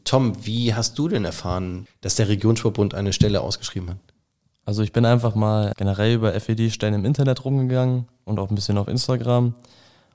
Tom, 0.05 0.45
wie 0.45 0.73
hast 0.73 0.97
du 0.97 1.07
denn 1.07 1.25
erfahren, 1.25 1.87
dass 2.01 2.15
der 2.15 2.29
Regionsverbund 2.29 2.93
eine 2.93 3.11
Stelle 3.11 3.41
ausgeschrieben 3.41 3.89
hat? 3.89 3.97
Also 4.63 4.81
ich 4.81 4.93
bin 4.93 5.05
einfach 5.05 5.35
mal 5.35 5.73
generell 5.77 6.15
über 6.15 6.39
FED-Stellen 6.39 6.93
im 6.93 7.05
Internet 7.05 7.43
rumgegangen 7.43 8.07
und 8.23 8.39
auch 8.39 8.49
ein 8.49 8.55
bisschen 8.55 8.77
auf 8.77 8.87
Instagram. 8.87 9.55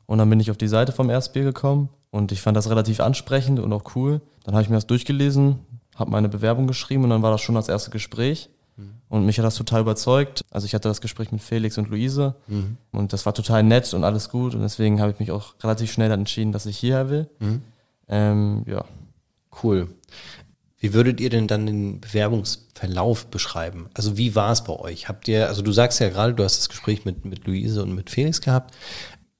Und 0.06 0.18
dann 0.18 0.30
bin 0.30 0.40
ich 0.40 0.50
auf 0.50 0.56
die 0.56 0.68
Seite 0.68 0.92
vom 0.92 1.10
RSB 1.10 1.42
gekommen 1.42 1.88
und 2.10 2.32
ich 2.32 2.40
fand 2.40 2.56
das 2.56 2.68
relativ 2.70 3.00
ansprechend 3.00 3.60
und 3.60 3.72
auch 3.72 3.94
cool. 3.94 4.20
Dann 4.44 4.54
habe 4.54 4.62
ich 4.62 4.68
mir 4.68 4.76
das 4.76 4.86
durchgelesen, 4.86 5.60
habe 5.94 6.10
meine 6.10 6.28
Bewerbung 6.28 6.66
geschrieben 6.66 7.04
und 7.04 7.10
dann 7.10 7.22
war 7.22 7.30
das 7.30 7.40
schon 7.40 7.54
das 7.54 7.68
erste 7.68 7.90
Gespräch. 7.90 8.48
Mhm. 8.76 8.94
Und 9.08 9.26
mich 9.26 9.38
hat 9.38 9.44
das 9.44 9.54
total 9.54 9.82
überzeugt. 9.82 10.44
Also 10.50 10.66
ich 10.66 10.74
hatte 10.74 10.88
das 10.88 11.00
Gespräch 11.00 11.30
mit 11.30 11.42
Felix 11.42 11.78
und 11.78 11.90
Luise 11.90 12.34
mhm. 12.48 12.76
und 12.90 13.12
das 13.12 13.26
war 13.26 13.34
total 13.34 13.62
nett 13.62 13.92
und 13.94 14.02
alles 14.02 14.30
gut. 14.30 14.54
Und 14.54 14.62
deswegen 14.62 15.00
habe 15.00 15.12
ich 15.12 15.20
mich 15.20 15.30
auch 15.30 15.54
relativ 15.62 15.92
schnell 15.92 16.08
dann 16.08 16.20
entschieden, 16.20 16.50
dass 16.52 16.66
ich 16.66 16.78
hierher 16.78 17.10
will. 17.10 17.28
Mhm. 17.38 17.62
Ähm, 18.08 18.64
ja, 18.66 18.84
Cool. 19.62 19.88
Wie 20.78 20.94
würdet 20.94 21.20
ihr 21.20 21.28
denn 21.28 21.46
dann 21.46 21.66
den 21.66 22.00
Bewerbungsverlauf 22.00 23.26
beschreiben? 23.26 23.90
Also 23.92 24.16
wie 24.16 24.34
war 24.34 24.50
es 24.50 24.64
bei 24.64 24.72
euch? 24.72 25.08
Habt 25.08 25.28
ihr, 25.28 25.48
also 25.48 25.60
du 25.60 25.72
sagst 25.72 26.00
ja 26.00 26.08
gerade, 26.08 26.32
du 26.32 26.42
hast 26.42 26.58
das 26.58 26.70
Gespräch 26.70 27.04
mit, 27.04 27.26
mit 27.26 27.46
Luise 27.46 27.82
und 27.82 27.94
mit 27.94 28.08
Felix 28.08 28.40
gehabt. 28.40 28.74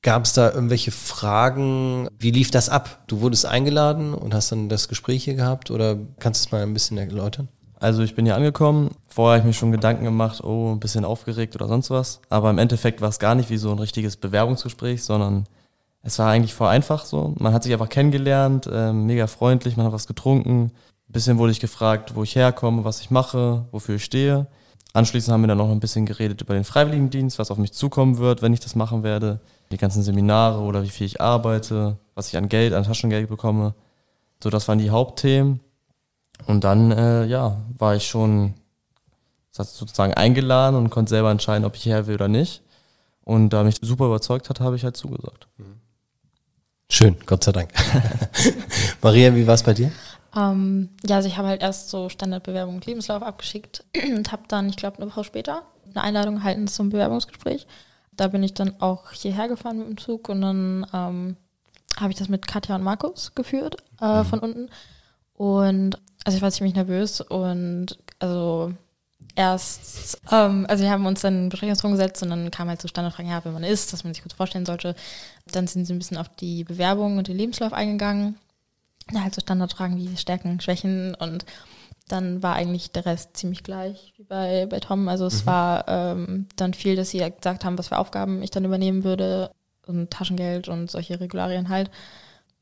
Gab 0.02 0.25
es 0.25 0.35
da 0.35 0.50
irgendwelche 0.50 0.90
Fragen? 0.90 2.09
Wie 2.19 2.31
lief 2.31 2.50
das 2.50 2.69
ab? 2.69 3.05
Du 3.07 3.23
wurdest 3.23 3.47
eingeladen 3.47 4.12
und 4.12 4.35
hast 4.35 4.52
dann 4.52 4.69
das 4.69 4.88
Gespräch 4.88 5.25
hier 5.25 5.35
gehabt 5.35 5.71
oder 5.71 5.99
kannst 6.19 6.45
du 6.45 6.49
es 6.49 6.52
mal 6.52 6.62
ein 6.62 6.75
bisschen 6.75 6.99
erläutern? 6.99 7.49
Also 7.81 8.02
ich 8.02 8.14
bin 8.14 8.26
hier 8.26 8.37
angekommen. 8.37 8.90
Vorher 9.09 9.38
habe 9.38 9.40
ich 9.40 9.47
mir 9.47 9.59
schon 9.59 9.73
Gedanken 9.73 10.05
gemacht, 10.05 10.45
oh, 10.45 10.73
ein 10.73 10.81
bisschen 10.81 11.07
aufgeregt 11.07 11.55
oder 11.55 11.67
sonst 11.67 11.88
was. 11.88 12.21
Aber 12.29 12.50
im 12.50 12.59
Endeffekt 12.59 13.00
war 13.00 13.09
es 13.09 13.19
gar 13.19 13.35
nicht 13.35 13.49
wie 13.49 13.57
so 13.57 13.71
ein 13.71 13.79
richtiges 13.79 14.19
Bewerbungsgespräch, 14.19 15.02
sondern 15.02 15.47
es 16.02 16.19
war 16.19 16.30
eigentlich 16.30 16.54
voll 16.54 16.69
einfach 16.69 17.04
so. 17.04 17.35
Man 17.38 17.52
hat 17.52 17.62
sich 17.62 17.73
einfach 17.73 17.88
kennengelernt, 17.88 18.66
äh, 18.66 18.92
mega 18.92 19.26
freundlich, 19.26 19.76
man 19.76 19.87
hat 19.87 19.92
was 19.92 20.07
getrunken. 20.07 20.73
Ein 21.09 21.12
bisschen 21.12 21.38
wurde 21.38 21.52
ich 21.52 21.61
gefragt, 21.61 22.14
wo 22.14 22.23
ich 22.23 22.37
herkomme, 22.37 22.85
was 22.85 23.00
ich 23.00 23.11
mache, 23.11 23.66
wofür 23.71 23.97
ich 23.97 24.04
stehe. 24.04 24.47
Anschließend 24.92 25.33
haben 25.33 25.42
wir 25.42 25.49
dann 25.49 25.59
noch 25.59 25.71
ein 25.71 25.80
bisschen 25.80 26.07
geredet 26.07 26.40
über 26.40 26.54
den 26.54 26.64
Freiwilligendienst, 26.64 27.38
was 27.38 27.50
auf 27.50 27.59
mich 27.59 27.73
zukommen 27.73 28.19
wird, 28.19 28.42
wenn 28.42 28.52
ich 28.52 28.61
das 28.61 28.75
machen 28.75 29.02
werde. 29.02 29.40
Die 29.71 29.76
ganzen 29.76 30.02
Seminare 30.02 30.61
oder 30.61 30.83
wie 30.83 30.88
viel 30.88 31.07
ich 31.07 31.21
arbeite, 31.21 31.99
was 32.14 32.28
ich 32.28 32.37
an 32.37 32.49
Geld, 32.49 32.73
an 32.73 32.85
Taschengeld 32.85 33.28
bekomme. 33.28 33.75
So, 34.42 34.50
das 34.50 34.66
waren 34.66 34.78
die 34.78 34.90
Hauptthemen. 34.90 35.61
Und 36.47 36.64
dann, 36.64 36.90
äh, 36.90 37.26
ja, 37.26 37.59
war 37.78 37.95
ich 37.95 38.09
schon 38.09 38.54
sozusagen 39.52 40.14
eingeladen 40.14 40.76
und 40.76 40.90
konnte 40.90 41.11
selber 41.11 41.30
entscheiden, 41.30 41.64
ob 41.64 41.76
ich 41.76 41.87
her 41.87 42.07
will 42.07 42.14
oder 42.14 42.28
nicht. 42.28 42.62
Und 43.23 43.50
da 43.50 43.62
mich 43.62 43.76
super 43.83 44.07
überzeugt 44.07 44.49
hat, 44.49 44.61
habe 44.61 44.76
ich 44.76 44.85
halt 44.85 44.97
zugesagt. 44.97 45.49
Mhm. 45.59 45.80
Schön, 46.92 47.16
Gott 47.25 47.44
sei 47.44 47.52
Dank. 47.52 47.70
Maria, 49.00 49.32
wie 49.37 49.47
war 49.47 49.54
es 49.54 49.62
bei 49.62 49.75
dir? 49.75 49.92
Ähm, 50.37 50.88
ja, 51.06 51.16
also 51.16 51.28
ich 51.28 51.37
habe 51.37 51.47
halt 51.47 51.62
erst 51.62 51.88
so 51.88 52.09
Standardbewerbung 52.09 52.75
und 52.75 52.87
Lebenslauf 52.87 53.23
abgeschickt 53.23 53.85
und 54.16 54.32
habe 54.32 54.42
dann, 54.49 54.68
ich 54.68 54.76
glaube, 54.76 54.99
eine 54.99 55.09
Woche 55.11 55.23
später 55.23 55.62
eine 55.88 56.02
Einladung 56.02 56.38
erhalten 56.38 56.66
zum 56.66 56.90
Bewerbungsgespräch. 56.90 57.68
Da 58.16 58.26
bin 58.26 58.42
ich 58.42 58.54
dann 58.54 58.80
auch 58.80 59.12
hierher 59.12 59.47
gefahren 59.47 59.78
mit 59.78 59.87
dem 59.87 59.99
Zug 59.99 60.28
und 60.28 60.40
dann 60.40 60.85
ähm, 60.92 61.37
habe 61.97 62.11
ich 62.12 62.18
das 62.18 62.28
mit 62.28 62.49
Katja 62.49 62.75
und 62.75 62.82
Markus 62.82 63.37
geführt 63.37 63.76
äh, 64.00 64.18
mhm. 64.18 64.25
von 64.25 64.38
unten. 64.40 64.68
Und 65.35 65.97
also 66.25 66.37
ich 66.37 66.42
war 66.42 66.50
ziemlich 66.50 66.75
nervös 66.75 67.20
und 67.20 67.99
also 68.18 68.75
erst, 69.40 70.20
ähm, 70.30 70.66
also 70.68 70.85
wir 70.85 70.90
haben 70.90 71.06
uns 71.06 71.23
dann 71.23 71.49
Besprechungsraum 71.49 71.92
gesetzt 71.92 72.23
und 72.23 72.30
dann 72.30 72.50
kam 72.50 72.68
halt 72.68 72.80
so 72.80 72.88
Standardfragen, 72.88 73.30
ja, 73.30 73.40
wer 73.42 73.52
man 73.52 73.64
ist, 73.64 73.92
dass 73.92 74.04
man 74.04 74.12
sich 74.12 74.23
kurz 74.23 74.35
vorstellen 74.35 74.66
sollte. 74.66 74.94
Dann 75.50 75.66
sind 75.66 75.87
sie 75.87 75.94
ein 75.94 75.99
bisschen 75.99 76.18
auf 76.18 76.28
die 76.28 76.64
Bewerbung 76.64 77.16
und 77.18 77.28
den 77.28 77.37
Lebenslauf 77.37 77.73
eingegangen. 77.73 78.37
Ja, 79.11 79.23
halt 79.23 79.35
so 79.35 79.40
Standardfragen 79.40 79.97
wie 79.97 80.16
Stärken, 80.16 80.61
Schwächen 80.61 81.14
und 81.14 81.44
dann 82.06 82.42
war 82.42 82.54
eigentlich 82.54 82.90
der 82.92 83.06
Rest 83.06 83.37
ziemlich 83.37 83.62
gleich 83.62 84.12
wie 84.16 84.25
bei, 84.25 84.66
bei 84.66 84.80
Tom. 84.80 85.09
Also 85.09 85.26
es 85.26 85.42
mhm. 85.42 85.47
war 85.47 85.88
ähm, 85.88 86.47
dann 86.56 86.75
viel, 86.75 86.97
dass 86.97 87.11
sie 87.11 87.18
gesagt 87.18 87.64
haben, 87.64 87.78
was 87.78 87.88
für 87.88 87.99
Aufgaben 87.99 88.42
ich 88.42 88.50
dann 88.50 88.64
übernehmen 88.64 89.04
würde 89.04 89.50
und 89.87 90.11
Taschengeld 90.11 90.68
und 90.68 90.90
solche 90.90 91.18
Regularien 91.18 91.68
halt. 91.68 91.90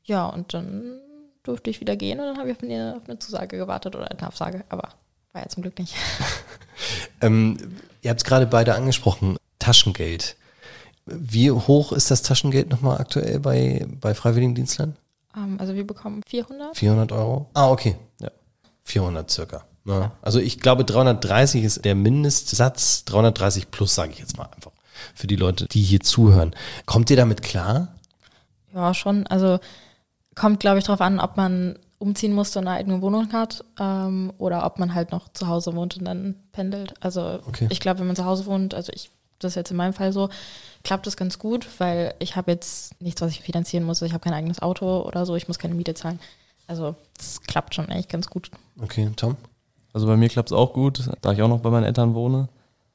Ja, 0.04 0.26
und 0.26 0.54
dann 0.54 1.00
durfte 1.42 1.70
ich 1.70 1.80
wieder 1.80 1.96
gehen 1.96 2.20
und 2.20 2.26
dann 2.26 2.38
habe 2.38 2.50
ich 2.50 2.56
auf 2.56 2.62
eine, 2.62 2.96
auf 2.96 3.08
eine 3.08 3.18
Zusage 3.18 3.56
gewartet 3.56 3.96
oder 3.96 4.10
eine 4.10 4.22
Absage, 4.22 4.64
aber 4.68 4.90
war 5.38 5.44
ja 5.44 5.48
zum 5.48 5.62
Glück 5.62 5.78
nicht. 5.78 5.94
ähm, 7.20 7.56
ihr 8.02 8.10
habt 8.10 8.20
es 8.20 8.24
gerade 8.24 8.46
beide 8.46 8.74
angesprochen, 8.74 9.36
Taschengeld. 9.58 10.36
Wie 11.06 11.50
hoch 11.50 11.92
ist 11.92 12.10
das 12.10 12.22
Taschengeld 12.22 12.68
nochmal 12.70 13.00
aktuell 13.00 13.40
bei, 13.40 13.86
bei 14.00 14.14
Freiwilligendienstlern? 14.14 14.96
Um, 15.34 15.42
ähm, 15.42 15.60
also 15.60 15.74
wir 15.74 15.86
bekommen 15.86 16.22
400. 16.26 16.76
400 16.76 17.12
Euro? 17.12 17.48
Ah, 17.54 17.70
okay. 17.70 17.96
Ja. 18.20 18.30
400 18.84 19.30
circa. 19.30 19.64
Ja. 19.84 20.00
Ne? 20.00 20.12
Also 20.22 20.40
ich 20.40 20.60
glaube 20.60 20.84
330 20.84 21.62
ist 21.62 21.84
der 21.84 21.94
Mindestsatz, 21.94 23.04
330 23.04 23.70
plus 23.70 23.94
sage 23.94 24.12
ich 24.12 24.18
jetzt 24.18 24.36
mal 24.36 24.48
einfach 24.54 24.72
für 25.14 25.28
die 25.28 25.36
Leute, 25.36 25.66
die 25.66 25.82
hier 25.82 26.00
zuhören. 26.00 26.54
Kommt 26.84 27.08
ihr 27.10 27.16
damit 27.16 27.42
klar? 27.42 27.94
Ja, 28.74 28.92
schon. 28.92 29.26
Also 29.28 29.60
kommt, 30.34 30.58
glaube 30.58 30.78
ich, 30.78 30.84
darauf 30.84 31.00
an, 31.00 31.20
ob 31.20 31.36
man 31.36 31.78
umziehen 31.98 32.32
musste 32.32 32.58
und 32.58 32.68
eine 32.68 32.76
eigene 32.76 33.02
Wohnung 33.02 33.32
hat 33.32 33.64
ähm, 33.78 34.32
oder 34.38 34.64
ob 34.64 34.78
man 34.78 34.94
halt 34.94 35.10
noch 35.10 35.28
zu 35.32 35.48
Hause 35.48 35.74
wohnt 35.74 35.96
und 35.96 36.04
dann 36.04 36.36
pendelt. 36.52 36.94
Also 37.00 37.40
okay. 37.46 37.66
ich 37.70 37.80
glaube, 37.80 38.00
wenn 38.00 38.06
man 38.06 38.16
zu 38.16 38.24
Hause 38.24 38.46
wohnt, 38.46 38.74
also 38.74 38.92
ich, 38.94 39.10
das 39.38 39.52
ist 39.52 39.56
jetzt 39.56 39.70
in 39.70 39.76
meinem 39.76 39.92
Fall 39.92 40.12
so, 40.12 40.28
klappt 40.84 41.06
das 41.06 41.16
ganz 41.16 41.38
gut, 41.38 41.68
weil 41.78 42.14
ich 42.20 42.36
habe 42.36 42.52
jetzt 42.52 43.00
nichts, 43.00 43.20
was 43.20 43.32
ich 43.32 43.42
finanzieren 43.42 43.84
muss. 43.84 44.00
Ich 44.02 44.12
habe 44.12 44.22
kein 44.22 44.34
eigenes 44.34 44.62
Auto 44.62 45.02
oder 45.02 45.26
so, 45.26 45.34
ich 45.34 45.48
muss 45.48 45.58
keine 45.58 45.74
Miete 45.74 45.94
zahlen. 45.94 46.20
Also 46.68 46.94
das 47.16 47.40
klappt 47.42 47.74
schon 47.74 47.88
eigentlich 47.88 48.08
ganz 48.08 48.28
gut. 48.28 48.50
Okay, 48.80 49.10
Tom? 49.16 49.36
Also 49.92 50.06
bei 50.06 50.16
mir 50.16 50.28
klappt 50.28 50.50
es 50.50 50.56
auch 50.56 50.72
gut, 50.72 51.10
da 51.20 51.32
ich 51.32 51.42
auch 51.42 51.48
noch 51.48 51.60
bei 51.60 51.70
meinen 51.70 51.84
Eltern 51.84 52.14
wohne. 52.14 52.48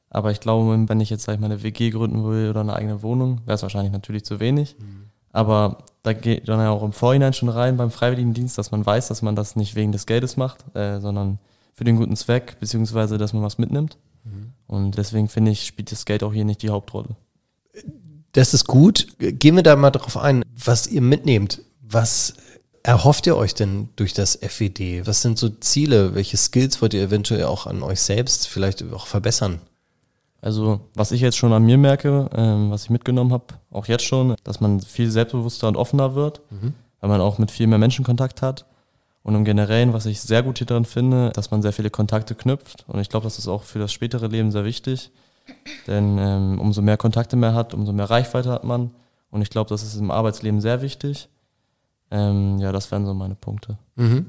Aber 0.09 0.31
ich 0.31 0.39
glaube, 0.39 0.87
wenn 0.87 1.01
ich 1.01 1.09
jetzt, 1.09 1.23
sag 1.23 1.33
ich 1.33 1.39
mal, 1.39 1.47
eine 1.47 1.63
WG 1.63 1.89
gründen 1.89 2.23
will 2.23 2.51
oder 2.51 2.61
eine 2.61 2.75
eigene 2.75 3.01
Wohnung, 3.01 3.41
wäre 3.45 3.55
es 3.55 3.63
wahrscheinlich 3.63 3.91
natürlich 3.91 4.23
zu 4.23 4.39
wenig. 4.39 4.77
Mhm. 4.79 5.07
Aber 5.33 5.79
da 6.03 6.13
geht 6.13 6.47
dann 6.47 6.59
ja 6.59 6.69
auch 6.69 6.83
im 6.83 6.93
Vorhinein 6.93 7.33
schon 7.33 7.49
rein 7.49 7.75
beim 7.75 7.91
Freiwilligendienst, 7.91 8.57
dass 8.57 8.71
man 8.71 8.85
weiß, 8.85 9.09
dass 9.09 9.21
man 9.21 9.35
das 9.35 9.55
nicht 9.57 9.75
wegen 9.75 9.91
des 9.91 10.05
Geldes 10.05 10.37
macht, 10.37 10.63
äh, 10.75 10.99
sondern 11.01 11.39
für 11.73 11.83
den 11.83 11.97
guten 11.97 12.15
Zweck, 12.15 12.57
beziehungsweise 12.59 13.17
dass 13.17 13.33
man 13.33 13.43
was 13.43 13.57
mitnimmt. 13.57 13.97
Mhm. 14.23 14.53
Und 14.67 14.97
deswegen 14.97 15.27
finde 15.27 15.51
ich, 15.51 15.65
spielt 15.65 15.91
das 15.91 16.05
Geld 16.05 16.23
auch 16.23 16.33
hier 16.33 16.45
nicht 16.45 16.61
die 16.61 16.69
Hauptrolle. 16.69 17.15
Das 18.31 18.53
ist 18.53 18.67
gut. 18.67 19.07
Gehen 19.19 19.55
wir 19.55 19.63
da 19.63 19.75
mal 19.75 19.91
drauf 19.91 20.17
ein, 20.17 20.43
was 20.55 20.87
ihr 20.87 21.01
mitnehmt. 21.01 21.61
Was 21.81 22.35
erhofft 22.83 23.25
ihr 23.27 23.37
euch 23.37 23.55
denn 23.55 23.89
durch 23.95 24.13
das 24.13 24.37
FED? 24.41 25.07
Was 25.07 25.21
sind 25.21 25.37
so 25.37 25.49
Ziele? 25.49 26.15
Welche 26.15 26.37
Skills 26.37 26.81
wollt 26.81 26.93
ihr 26.93 27.03
eventuell 27.03 27.45
auch 27.45 27.65
an 27.65 27.81
euch 27.81 28.01
selbst 28.01 28.47
vielleicht 28.47 28.83
auch 28.91 29.07
verbessern? 29.07 29.61
Also 30.43 30.81
was 30.93 31.13
ich 31.13 31.21
jetzt 31.21 31.37
schon 31.37 31.53
an 31.53 31.63
mir 31.63 31.77
merke, 31.77 32.29
ähm, 32.35 32.69
was 32.69 32.83
ich 32.83 32.89
mitgenommen 32.89 33.31
habe, 33.31 33.45
auch 33.71 33.87
jetzt 33.87 34.03
schon, 34.03 34.35
dass 34.43 34.59
man 34.59 34.81
viel 34.81 35.09
selbstbewusster 35.09 35.69
und 35.69 35.77
offener 35.77 36.15
wird, 36.15 36.41
mhm. 36.51 36.73
weil 36.99 37.09
man 37.09 37.21
auch 37.21 37.37
mit 37.37 37.49
viel 37.49 37.65
mehr 37.65 37.79
Menschen 37.79 38.03
Kontakt 38.03 38.41
hat. 38.41 38.65
Und 39.23 39.35
im 39.35 39.45
Generellen, 39.45 39.93
was 39.93 40.05
ich 40.05 40.19
sehr 40.19 40.43
gut 40.43 40.57
hier 40.57 40.67
drin 40.67 40.83
finde, 40.83 41.29
dass 41.29 41.49
man 41.49 41.61
sehr 41.61 41.71
viele 41.71 41.89
Kontakte 41.89 42.35
knüpft. 42.35 42.83
Und 42.89 42.99
ich 42.99 43.07
glaube, 43.07 43.23
das 43.23 43.39
ist 43.39 43.47
auch 43.47 43.63
für 43.63 43.79
das 43.79 43.93
spätere 43.93 44.27
Leben 44.27 44.51
sehr 44.51 44.65
wichtig. 44.65 45.11
Denn 45.87 46.17
ähm, 46.17 46.59
umso 46.59 46.81
mehr 46.81 46.97
Kontakte 46.97 47.37
man 47.37 47.55
hat, 47.55 47.73
umso 47.73 47.93
mehr 47.93 48.09
Reichweite 48.09 48.51
hat 48.51 48.65
man. 48.65 48.91
Und 49.31 49.41
ich 49.41 49.49
glaube, 49.49 49.69
das 49.69 49.81
ist 49.81 49.95
im 49.95 50.11
Arbeitsleben 50.11 50.59
sehr 50.59 50.81
wichtig. 50.81 51.29
Ähm, 52.11 52.57
ja, 52.57 52.73
das 52.73 52.91
wären 52.91 53.05
so 53.05 53.13
meine 53.13 53.35
Punkte. 53.35 53.77
Mhm. 53.95 54.25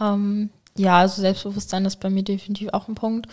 Ähm, 0.00 0.50
ja, 0.78 0.98
also 1.00 1.20
Selbstbewusstsein 1.20 1.84
ist 1.84 2.00
bei 2.00 2.08
mir 2.08 2.22
definitiv 2.22 2.70
auch 2.72 2.88
ein 2.88 2.94
Punkt. 2.94 3.28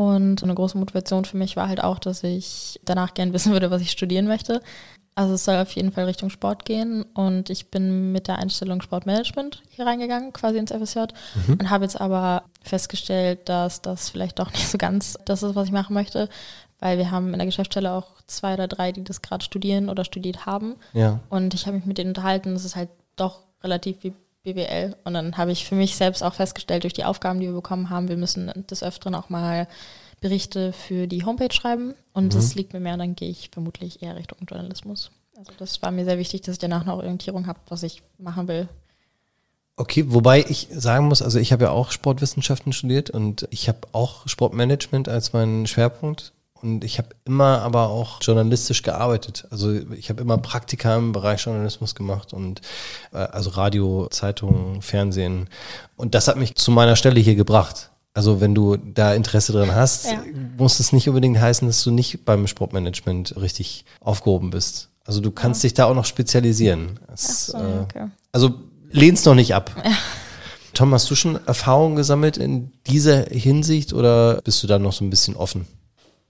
Und 0.00 0.42
eine 0.42 0.54
große 0.54 0.78
Motivation 0.78 1.26
für 1.26 1.36
mich 1.36 1.56
war 1.56 1.68
halt 1.68 1.84
auch, 1.84 1.98
dass 1.98 2.24
ich 2.24 2.80
danach 2.86 3.12
gern 3.12 3.32
wissen 3.34 3.52
würde, 3.52 3.70
was 3.70 3.82
ich 3.82 3.90
studieren 3.90 4.26
möchte. 4.26 4.62
Also 5.14 5.34
es 5.34 5.44
soll 5.44 5.56
auf 5.56 5.72
jeden 5.72 5.92
Fall 5.92 6.04
Richtung 6.04 6.30
Sport 6.30 6.64
gehen 6.64 7.02
und 7.02 7.50
ich 7.50 7.70
bin 7.70 8.10
mit 8.10 8.26
der 8.26 8.38
Einstellung 8.38 8.80
Sportmanagement 8.80 9.62
hier 9.68 9.84
reingegangen, 9.84 10.32
quasi 10.32 10.56
ins 10.56 10.72
FSJ 10.72 11.00
mhm. 11.34 11.58
und 11.58 11.68
habe 11.68 11.84
jetzt 11.84 12.00
aber 12.00 12.44
festgestellt, 12.62 13.46
dass 13.50 13.82
das 13.82 14.08
vielleicht 14.08 14.38
doch 14.38 14.50
nicht 14.52 14.68
so 14.68 14.78
ganz 14.78 15.18
das 15.26 15.42
ist, 15.42 15.54
was 15.54 15.66
ich 15.66 15.72
machen 15.72 15.92
möchte, 15.92 16.30
weil 16.78 16.96
wir 16.96 17.10
haben 17.10 17.34
in 17.34 17.38
der 17.38 17.44
Geschäftsstelle 17.44 17.92
auch 17.92 18.22
zwei 18.26 18.54
oder 18.54 18.68
drei, 18.68 18.92
die 18.92 19.04
das 19.04 19.20
gerade 19.20 19.44
studieren 19.44 19.90
oder 19.90 20.06
studiert 20.06 20.46
haben. 20.46 20.76
Ja. 20.94 21.20
Und 21.28 21.52
ich 21.52 21.66
habe 21.66 21.76
mich 21.76 21.84
mit 21.84 21.98
denen 21.98 22.10
unterhalten, 22.10 22.54
es 22.54 22.64
ist 22.64 22.76
halt 22.76 22.88
doch 23.16 23.40
relativ 23.62 24.02
wie 24.02 24.14
BWL. 24.42 24.96
Und 25.04 25.14
dann 25.14 25.36
habe 25.36 25.52
ich 25.52 25.64
für 25.64 25.74
mich 25.74 25.96
selbst 25.96 26.22
auch 26.22 26.34
festgestellt, 26.34 26.84
durch 26.84 26.92
die 26.92 27.04
Aufgaben, 27.04 27.40
die 27.40 27.46
wir 27.46 27.54
bekommen 27.54 27.90
haben, 27.90 28.08
wir 28.08 28.16
müssen 28.16 28.50
des 28.70 28.82
Öfteren 28.82 29.14
auch 29.14 29.28
mal 29.28 29.68
Berichte 30.20 30.72
für 30.72 31.06
die 31.06 31.24
Homepage 31.24 31.52
schreiben. 31.52 31.94
Und 32.12 32.26
mhm. 32.26 32.30
das 32.30 32.54
liegt 32.54 32.72
mir 32.72 32.80
mehr, 32.80 32.96
dann 32.96 33.14
gehe 33.14 33.30
ich 33.30 33.50
vermutlich 33.52 34.02
eher 34.02 34.16
Richtung 34.16 34.38
Journalismus. 34.48 35.10
Also 35.36 35.52
das 35.58 35.80
war 35.82 35.90
mir 35.90 36.04
sehr 36.04 36.18
wichtig, 36.18 36.42
dass 36.42 36.54
ich 36.54 36.58
danach 36.58 36.82
eine 36.82 36.94
Orientierung 36.94 37.46
habe, 37.46 37.60
was 37.68 37.82
ich 37.82 38.02
machen 38.18 38.48
will. 38.48 38.68
Okay, 39.76 40.04
wobei 40.08 40.44
ich 40.46 40.68
sagen 40.70 41.06
muss, 41.06 41.22
also 41.22 41.38
ich 41.38 41.52
habe 41.52 41.64
ja 41.64 41.70
auch 41.70 41.90
Sportwissenschaften 41.90 42.74
studiert 42.74 43.08
und 43.08 43.48
ich 43.50 43.66
habe 43.68 43.78
auch 43.92 44.28
Sportmanagement 44.28 45.08
als 45.08 45.32
meinen 45.32 45.66
Schwerpunkt 45.66 46.34
und 46.62 46.84
ich 46.84 46.98
habe 46.98 47.08
immer 47.24 47.62
aber 47.62 47.88
auch 47.88 48.18
journalistisch 48.22 48.82
gearbeitet. 48.82 49.46
Also 49.50 49.72
ich 49.72 50.10
habe 50.10 50.20
immer 50.20 50.38
Praktika 50.38 50.96
im 50.96 51.12
Bereich 51.12 51.44
Journalismus 51.44 51.94
gemacht 51.94 52.32
und 52.32 52.60
äh, 53.12 53.18
also 53.18 53.50
Radio, 53.50 54.08
Zeitungen, 54.10 54.82
Fernsehen. 54.82 55.48
Und 55.96 56.14
das 56.14 56.28
hat 56.28 56.36
mich 56.36 56.54
zu 56.56 56.70
meiner 56.70 56.96
Stelle 56.96 57.20
hier 57.20 57.34
gebracht. 57.34 57.90
Also 58.12 58.40
wenn 58.40 58.54
du 58.54 58.76
da 58.76 59.14
Interesse 59.14 59.52
dran 59.52 59.74
hast, 59.74 60.06
ja. 60.06 60.22
muss 60.58 60.80
es 60.80 60.92
nicht 60.92 61.08
unbedingt 61.08 61.38
heißen, 61.38 61.66
dass 61.66 61.82
du 61.84 61.90
nicht 61.90 62.24
beim 62.24 62.46
Sportmanagement 62.46 63.36
richtig 63.40 63.84
aufgehoben 64.00 64.50
bist. 64.50 64.90
Also 65.04 65.20
du 65.20 65.30
kannst 65.30 65.62
ja. 65.62 65.68
dich 65.68 65.74
da 65.74 65.84
auch 65.86 65.94
noch 65.94 66.04
spezialisieren. 66.04 66.98
Das, 67.06 67.46
so, 67.46 67.58
äh, 67.58 67.80
okay. 67.82 68.06
Also 68.32 68.54
lehnst 68.90 69.26
noch 69.26 69.34
nicht 69.34 69.54
ab. 69.54 69.70
Ja. 69.84 69.92
Tom, 70.74 70.94
hast 70.94 71.10
du 71.10 71.14
schon 71.14 71.38
Erfahrungen 71.46 71.96
gesammelt 71.96 72.36
in 72.36 72.72
dieser 72.86 73.24
Hinsicht 73.24 73.92
oder 73.92 74.40
bist 74.42 74.62
du 74.62 74.66
da 74.66 74.78
noch 74.78 74.92
so 74.92 75.04
ein 75.04 75.10
bisschen 75.10 75.36
offen? 75.36 75.66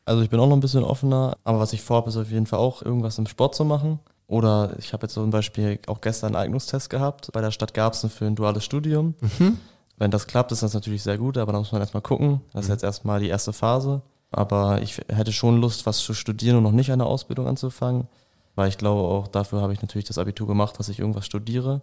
Also 0.05 0.23
ich 0.23 0.31
bin 0.31 0.41
auch 0.41 0.49
noch 0.49 0.57
ein 0.57 0.61
bisschen 0.61 0.85
offener, 0.85 1.37
aber 1.45 1.61
was 1.61 1.73
ich 1.73 1.83
vorhabe, 1.83 2.11
ist 2.11 2.17
auf 2.17 2.31
jeden 2.31 2.47
Fall 2.47 2.59
auch 2.59 2.83
irgendwas 2.83 3.19
im 3.19 3.27
Sport 3.27 3.55
zu 3.55 3.65
machen. 3.65 4.01
Oder 4.27 4.77
ich 4.79 4.93
habe 4.93 5.05
jetzt 5.05 5.15
zum 5.15 5.31
Beispiel 5.31 5.81
auch 5.87 6.01
gestern 6.01 6.35
einen 6.35 6.45
Eignungstest 6.45 6.89
gehabt. 6.89 7.31
Bei 7.33 7.41
der 7.41 7.51
Stadt 7.51 7.75
Garbsen 7.75 8.11
für 8.11 8.27
ein 8.27 8.37
duales 8.37 8.65
Studium. 8.65 9.15
Mhm. 9.21 9.59
Wenn 9.97 10.11
das 10.11 10.27
klappt, 10.27 10.53
ist 10.53 10.63
das 10.63 10.73
natürlich 10.73 11.03
sehr 11.03 11.19
gut, 11.19 11.37
aber 11.37 11.53
da 11.53 11.59
muss 11.59 11.73
man 11.73 11.81
erstmal 11.81 12.03
gucken. 12.03 12.41
Das 12.53 12.63
ist 12.63 12.69
mhm. 12.69 12.75
jetzt 12.75 12.85
erstmal 12.85 13.21
die 13.21 13.29
erste 13.29 13.53
Phase. 13.53 14.03
Aber 14.31 14.81
ich 14.83 14.99
hätte 15.09 15.33
schon 15.33 15.61
Lust, 15.61 15.85
was 15.85 15.99
zu 15.99 16.15
studieren 16.15 16.57
und 16.57 16.63
noch 16.63 16.73
nicht 16.73 16.93
eine 16.93 17.07
Ausbildung 17.07 17.49
anzufangen. 17.49 18.07
Weil 18.55 18.69
ich 18.69 18.79
glaube, 18.79 19.01
auch 19.01 19.29
dafür 19.29 19.61
habe 19.61 19.73
ich 19.73 19.83
natürlich 19.83 20.07
das 20.07 20.19
Abitur 20.19 20.47
gemacht, 20.47 20.79
dass 20.79 20.89
ich 20.89 21.01
irgendwas 21.01 21.27
studiere. 21.27 21.83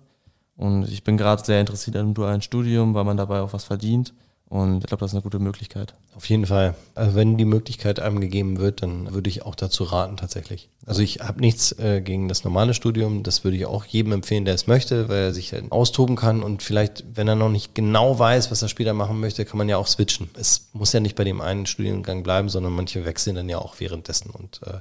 Und 0.55 0.87
ich 0.87 1.03
bin 1.03 1.17
gerade 1.17 1.43
sehr 1.43 1.59
interessiert 1.59 1.95
an 1.97 2.05
einem 2.05 2.13
dualen 2.13 2.41
Studium, 2.41 2.93
weil 2.93 3.03
man 3.03 3.17
dabei 3.17 3.41
auch 3.41 3.53
was 3.53 3.65
verdient. 3.65 4.13
Und 4.49 4.79
ich 4.79 4.85
glaube, 4.85 5.01
das 5.01 5.11
ist 5.11 5.15
eine 5.15 5.23
gute 5.23 5.39
Möglichkeit. 5.39 5.93
Auf 6.15 6.29
jeden 6.29 6.45
Fall. 6.45 6.75
Also 6.95 7.15
wenn 7.15 7.37
die 7.37 7.43
Möglichkeit 7.43 7.99
einem 7.99 8.21
gegeben 8.21 8.59
wird, 8.59 8.81
dann 8.81 9.13
würde 9.13 9.29
ich 9.29 9.45
auch 9.45 9.55
dazu 9.55 9.83
raten 9.83 10.15
tatsächlich. 10.15 10.69
Also 10.85 11.01
ich 11.01 11.19
habe 11.19 11.41
nichts 11.41 11.73
äh, 11.73 11.99
gegen 12.01 12.29
das 12.29 12.45
normale 12.45 12.73
Studium. 12.73 13.23
Das 13.23 13.43
würde 13.43 13.57
ich 13.57 13.65
auch 13.65 13.83
jedem 13.83 14.13
empfehlen, 14.13 14.45
der 14.45 14.53
es 14.53 14.65
möchte, 14.65 15.09
weil 15.09 15.17
er 15.17 15.33
sich 15.33 15.51
halt 15.51 15.69
austoben 15.69 16.15
kann 16.15 16.43
und 16.43 16.63
vielleicht, 16.63 17.03
wenn 17.13 17.27
er 17.27 17.35
noch 17.35 17.49
nicht 17.49 17.75
genau 17.75 18.17
weiß, 18.17 18.49
was 18.49 18.61
er 18.61 18.69
später 18.69 18.93
machen 18.93 19.19
möchte, 19.19 19.43
kann 19.43 19.57
man 19.57 19.67
ja 19.67 19.75
auch 19.75 19.87
switchen. 19.87 20.29
Es 20.39 20.69
muss 20.71 20.93
ja 20.93 21.01
nicht 21.01 21.17
bei 21.17 21.25
dem 21.25 21.41
einen 21.41 21.65
Studiengang 21.65 22.23
bleiben, 22.23 22.47
sondern 22.47 22.71
manche 22.71 23.03
wechseln 23.03 23.35
dann 23.35 23.49
ja 23.49 23.57
auch 23.57 23.81
währenddessen. 23.81 24.29
Und 24.29 24.61
äh, 24.65 24.79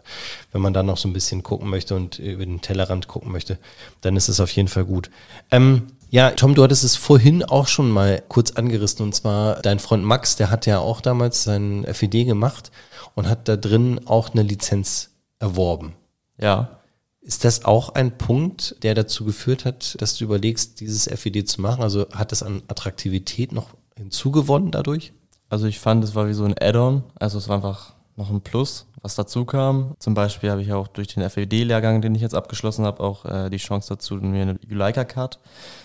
wenn 0.52 0.62
man 0.62 0.75
dann 0.75 0.87
noch 0.87 0.96
so 0.96 1.08
ein 1.08 1.12
bisschen 1.12 1.42
gucken 1.42 1.68
möchte 1.68 1.96
und 1.96 2.20
über 2.20 2.46
den 2.46 2.61
Tellerrand 2.61 3.08
gucken 3.08 3.32
möchte, 3.32 3.58
dann 4.00 4.14
ist 4.14 4.28
es 4.28 4.38
auf 4.38 4.52
jeden 4.52 4.68
Fall 4.68 4.85
gut. 4.85 5.11
Ähm, 5.50 5.88
ja, 6.08 6.30
Tom, 6.30 6.54
du 6.54 6.62
hattest 6.62 6.84
es 6.84 6.96
vorhin 6.96 7.42
auch 7.44 7.66
schon 7.66 7.90
mal 7.90 8.22
kurz 8.28 8.52
angerissen 8.52 9.02
und 9.04 9.14
zwar 9.14 9.60
dein 9.62 9.78
Freund 9.78 10.04
Max, 10.04 10.36
der 10.36 10.50
hat 10.50 10.66
ja 10.66 10.78
auch 10.78 11.00
damals 11.00 11.42
sein 11.42 11.84
FED 11.84 12.26
gemacht 12.26 12.70
und 13.14 13.28
hat 13.28 13.48
da 13.48 13.56
drin 13.56 14.00
auch 14.06 14.30
eine 14.30 14.42
Lizenz 14.42 15.10
erworben. 15.38 15.94
Ja. 16.38 16.80
Ist 17.20 17.44
das 17.44 17.64
auch 17.64 17.88
ein 17.90 18.18
Punkt, 18.18 18.76
der 18.84 18.94
dazu 18.94 19.25
geführt 19.25 19.64
hat, 19.64 19.96
dass 20.00 20.16
du 20.16 20.25
überlegst, 20.25 20.78
dieses 20.78 21.08
FED 21.08 21.48
zu 21.48 21.60
machen? 21.60 21.82
Also 21.82 22.06
hat 22.12 22.30
das 22.30 22.44
an 22.44 22.62
Attraktivität 22.68 23.50
noch 23.50 23.70
hinzugewonnen 23.96 24.70
dadurch? 24.70 25.12
Also 25.48 25.66
ich 25.66 25.80
fand, 25.80 26.04
es 26.04 26.14
war 26.14 26.28
wie 26.28 26.34
so 26.34 26.44
ein 26.44 26.54
Add-on. 26.56 27.02
Also 27.16 27.38
es 27.38 27.48
war 27.48 27.56
einfach 27.56 27.94
noch 28.14 28.30
ein 28.30 28.42
Plus, 28.42 28.86
was 29.06 29.14
dazu 29.14 29.44
kam. 29.44 29.94
Zum 30.00 30.14
Beispiel 30.14 30.50
habe 30.50 30.62
ich 30.62 30.72
auch 30.72 30.88
durch 30.88 31.06
den 31.06 31.28
FED-Lehrgang, 31.30 32.02
den 32.02 32.16
ich 32.16 32.22
jetzt 32.22 32.34
abgeschlossen 32.34 32.84
habe, 32.84 33.00
auch 33.00 33.25
äh, 33.25 33.48
die 33.50 33.56
Chance 33.56 33.90
dazu, 33.90 34.16
mir 34.16 34.42
eine 34.42 34.58
Juleika-Card 34.66 35.38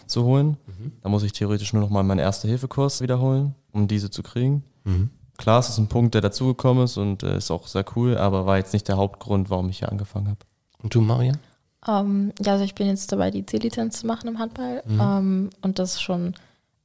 zu 0.07 0.23
holen. 0.23 0.57
Mhm. 0.65 0.93
Da 1.03 1.09
muss 1.09 1.21
ich 1.21 1.31
theoretisch 1.31 1.71
nur 1.71 1.83
noch 1.83 1.91
mal 1.91 2.01
meinen 2.01 2.17
Erste-Hilfe-Kurs 2.17 3.01
wiederholen, 3.01 3.53
um 3.71 3.87
diese 3.87 4.09
zu 4.09 4.23
kriegen. 4.23 4.63
Mhm. 4.85 5.11
Klar, 5.37 5.59
es 5.59 5.69
ist 5.69 5.77
ein 5.77 5.87
Punkt, 5.87 6.15
der 6.15 6.21
dazugekommen 6.21 6.85
ist 6.85 6.97
und 6.97 7.21
äh, 7.21 7.37
ist 7.37 7.51
auch 7.51 7.67
sehr 7.67 7.85
cool, 7.95 8.17
aber 8.17 8.47
war 8.47 8.57
jetzt 8.57 8.73
nicht 8.73 8.87
der 8.87 8.97
Hauptgrund, 8.97 9.51
warum 9.51 9.69
ich 9.69 9.79
hier 9.79 9.91
angefangen 9.91 10.27
habe. 10.27 10.39
Und 10.81 10.95
du, 10.95 11.01
Marian? 11.01 11.37
Um, 11.85 11.93
ähm, 11.93 12.33
ja, 12.41 12.53
also 12.53 12.63
ich 12.63 12.73
bin 12.73 12.87
jetzt 12.87 13.11
dabei, 13.11 13.29
die 13.29 13.45
C-Lizenz 13.45 13.99
zu 13.99 14.07
machen 14.07 14.27
im 14.29 14.39
Handball. 14.39 14.81
Mhm. 14.85 14.99
Um, 14.99 14.99
ähm, 14.99 15.49
und 15.61 15.77
das 15.77 16.01
schon, 16.01 16.33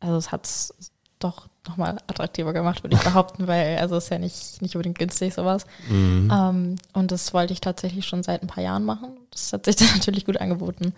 also 0.00 0.16
es 0.18 0.32
hat 0.32 0.44
es 0.44 0.92
doch 1.18 1.48
nochmal 1.68 1.98
attraktiver 2.06 2.52
gemacht, 2.52 2.82
würde 2.82 2.96
ich 2.96 3.02
behaupten, 3.02 3.46
weil 3.46 3.78
also 3.78 3.96
es 3.96 4.04
ist 4.04 4.10
ja 4.10 4.18
nicht, 4.18 4.62
nicht 4.62 4.74
unbedingt 4.74 4.98
günstig 4.98 5.34
sowas. 5.34 5.66
Mhm. 5.88 6.30
Ähm, 6.32 6.76
und 6.92 7.12
das 7.12 7.32
wollte 7.34 7.52
ich 7.52 7.60
tatsächlich 7.60 8.06
schon 8.06 8.22
seit 8.22 8.42
ein 8.42 8.48
paar 8.48 8.62
Jahren 8.62 8.84
machen. 8.84 9.10
Das 9.30 9.52
hat 9.52 9.64
sich 9.64 9.76
dann 9.76 9.88
natürlich 9.94 10.24
gut 10.24 10.38
angeboten. 10.38 10.92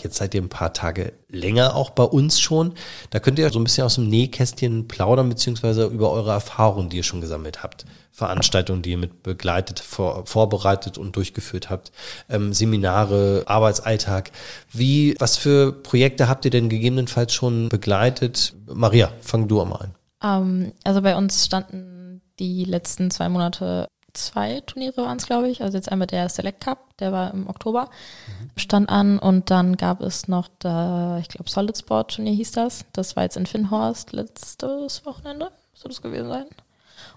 Jetzt 0.00 0.16
seid 0.16 0.34
ihr 0.34 0.42
ein 0.42 0.48
paar 0.48 0.72
Tage 0.72 1.12
länger 1.28 1.74
auch 1.74 1.90
bei 1.90 2.04
uns 2.04 2.40
schon. 2.40 2.74
Da 3.10 3.20
könnt 3.20 3.38
ihr 3.38 3.50
so 3.50 3.58
ein 3.58 3.64
bisschen 3.64 3.84
aus 3.84 3.96
dem 3.96 4.08
Nähkästchen 4.08 4.88
plaudern, 4.88 5.28
beziehungsweise 5.28 5.86
über 5.86 6.10
eure 6.10 6.32
Erfahrungen, 6.32 6.88
die 6.88 6.98
ihr 6.98 7.02
schon 7.02 7.20
gesammelt 7.20 7.62
habt. 7.62 7.84
Veranstaltungen, 8.12 8.82
die 8.82 8.92
ihr 8.92 8.98
mit 8.98 9.24
begleitet, 9.24 9.80
vor, 9.80 10.24
vorbereitet 10.26 10.98
und 10.98 11.16
durchgeführt 11.16 11.68
habt, 11.68 11.90
ähm, 12.28 12.52
Seminare, 12.52 13.42
Arbeitsalltag. 13.46 14.30
Wie, 14.70 15.16
was 15.18 15.36
für 15.36 15.72
Projekte 15.72 16.28
habt 16.28 16.44
ihr 16.44 16.52
denn 16.52 16.68
gegebenenfalls 16.68 17.32
schon 17.32 17.68
begleitet? 17.68 18.54
Maria, 18.66 19.12
fang 19.20 19.48
du 19.48 19.64
mal 19.64 19.76
an. 19.76 19.94
Um, 20.22 20.62
ähm, 20.62 20.72
also 20.84 21.02
bei 21.02 21.16
uns 21.16 21.44
standen 21.44 22.22
die 22.38 22.64
letzten 22.64 23.10
zwei 23.10 23.28
Monate 23.28 23.88
zwei 24.14 24.60
Turniere 24.62 25.02
waren 25.02 25.18
es, 25.18 25.26
glaube 25.26 25.48
ich. 25.48 25.62
Also 25.62 25.76
jetzt 25.76 25.90
einmal 25.90 26.06
der 26.06 26.28
Select 26.28 26.62
Cup, 26.62 26.96
der 26.98 27.12
war 27.12 27.32
im 27.32 27.48
Oktober, 27.48 27.90
mhm. 28.28 28.50
stand 28.56 28.88
an 28.88 29.18
und 29.18 29.50
dann 29.50 29.76
gab 29.76 30.00
es 30.00 30.28
noch 30.28 30.48
da, 30.58 31.18
ich 31.18 31.28
glaube, 31.28 31.50
Solid 31.50 31.76
Sport 31.76 32.14
Turnier 32.14 32.32
hieß 32.32 32.52
das. 32.52 32.84
Das 32.92 33.16
war 33.16 33.24
jetzt 33.24 33.36
in 33.36 33.46
Finnhorst 33.46 34.12
letztes 34.12 35.04
Wochenende, 35.04 35.50
soll 35.74 35.90
das 35.90 36.02
gewesen 36.02 36.28
sein. 36.28 36.46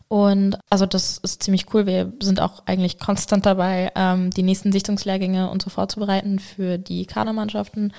Und 0.10 0.58
also 0.70 0.86
das 0.86 1.18
ist 1.18 1.44
ziemlich 1.44 1.74
cool. 1.74 1.86
Wir 1.86 2.14
sind 2.22 2.40
auch 2.40 2.64
eigentlich 2.66 2.98
konstant 2.98 3.46
dabei, 3.46 3.92
ähm, 3.96 4.32
die 4.32 4.44
nächsten 4.44 4.72
Sichtungslehrgänge 4.72 5.50
und 5.50 5.62
so 5.62 5.70
vorzubereiten 5.70 6.40
für 6.40 6.78
die 6.78 7.06
Kadermannschaften. 7.06 7.94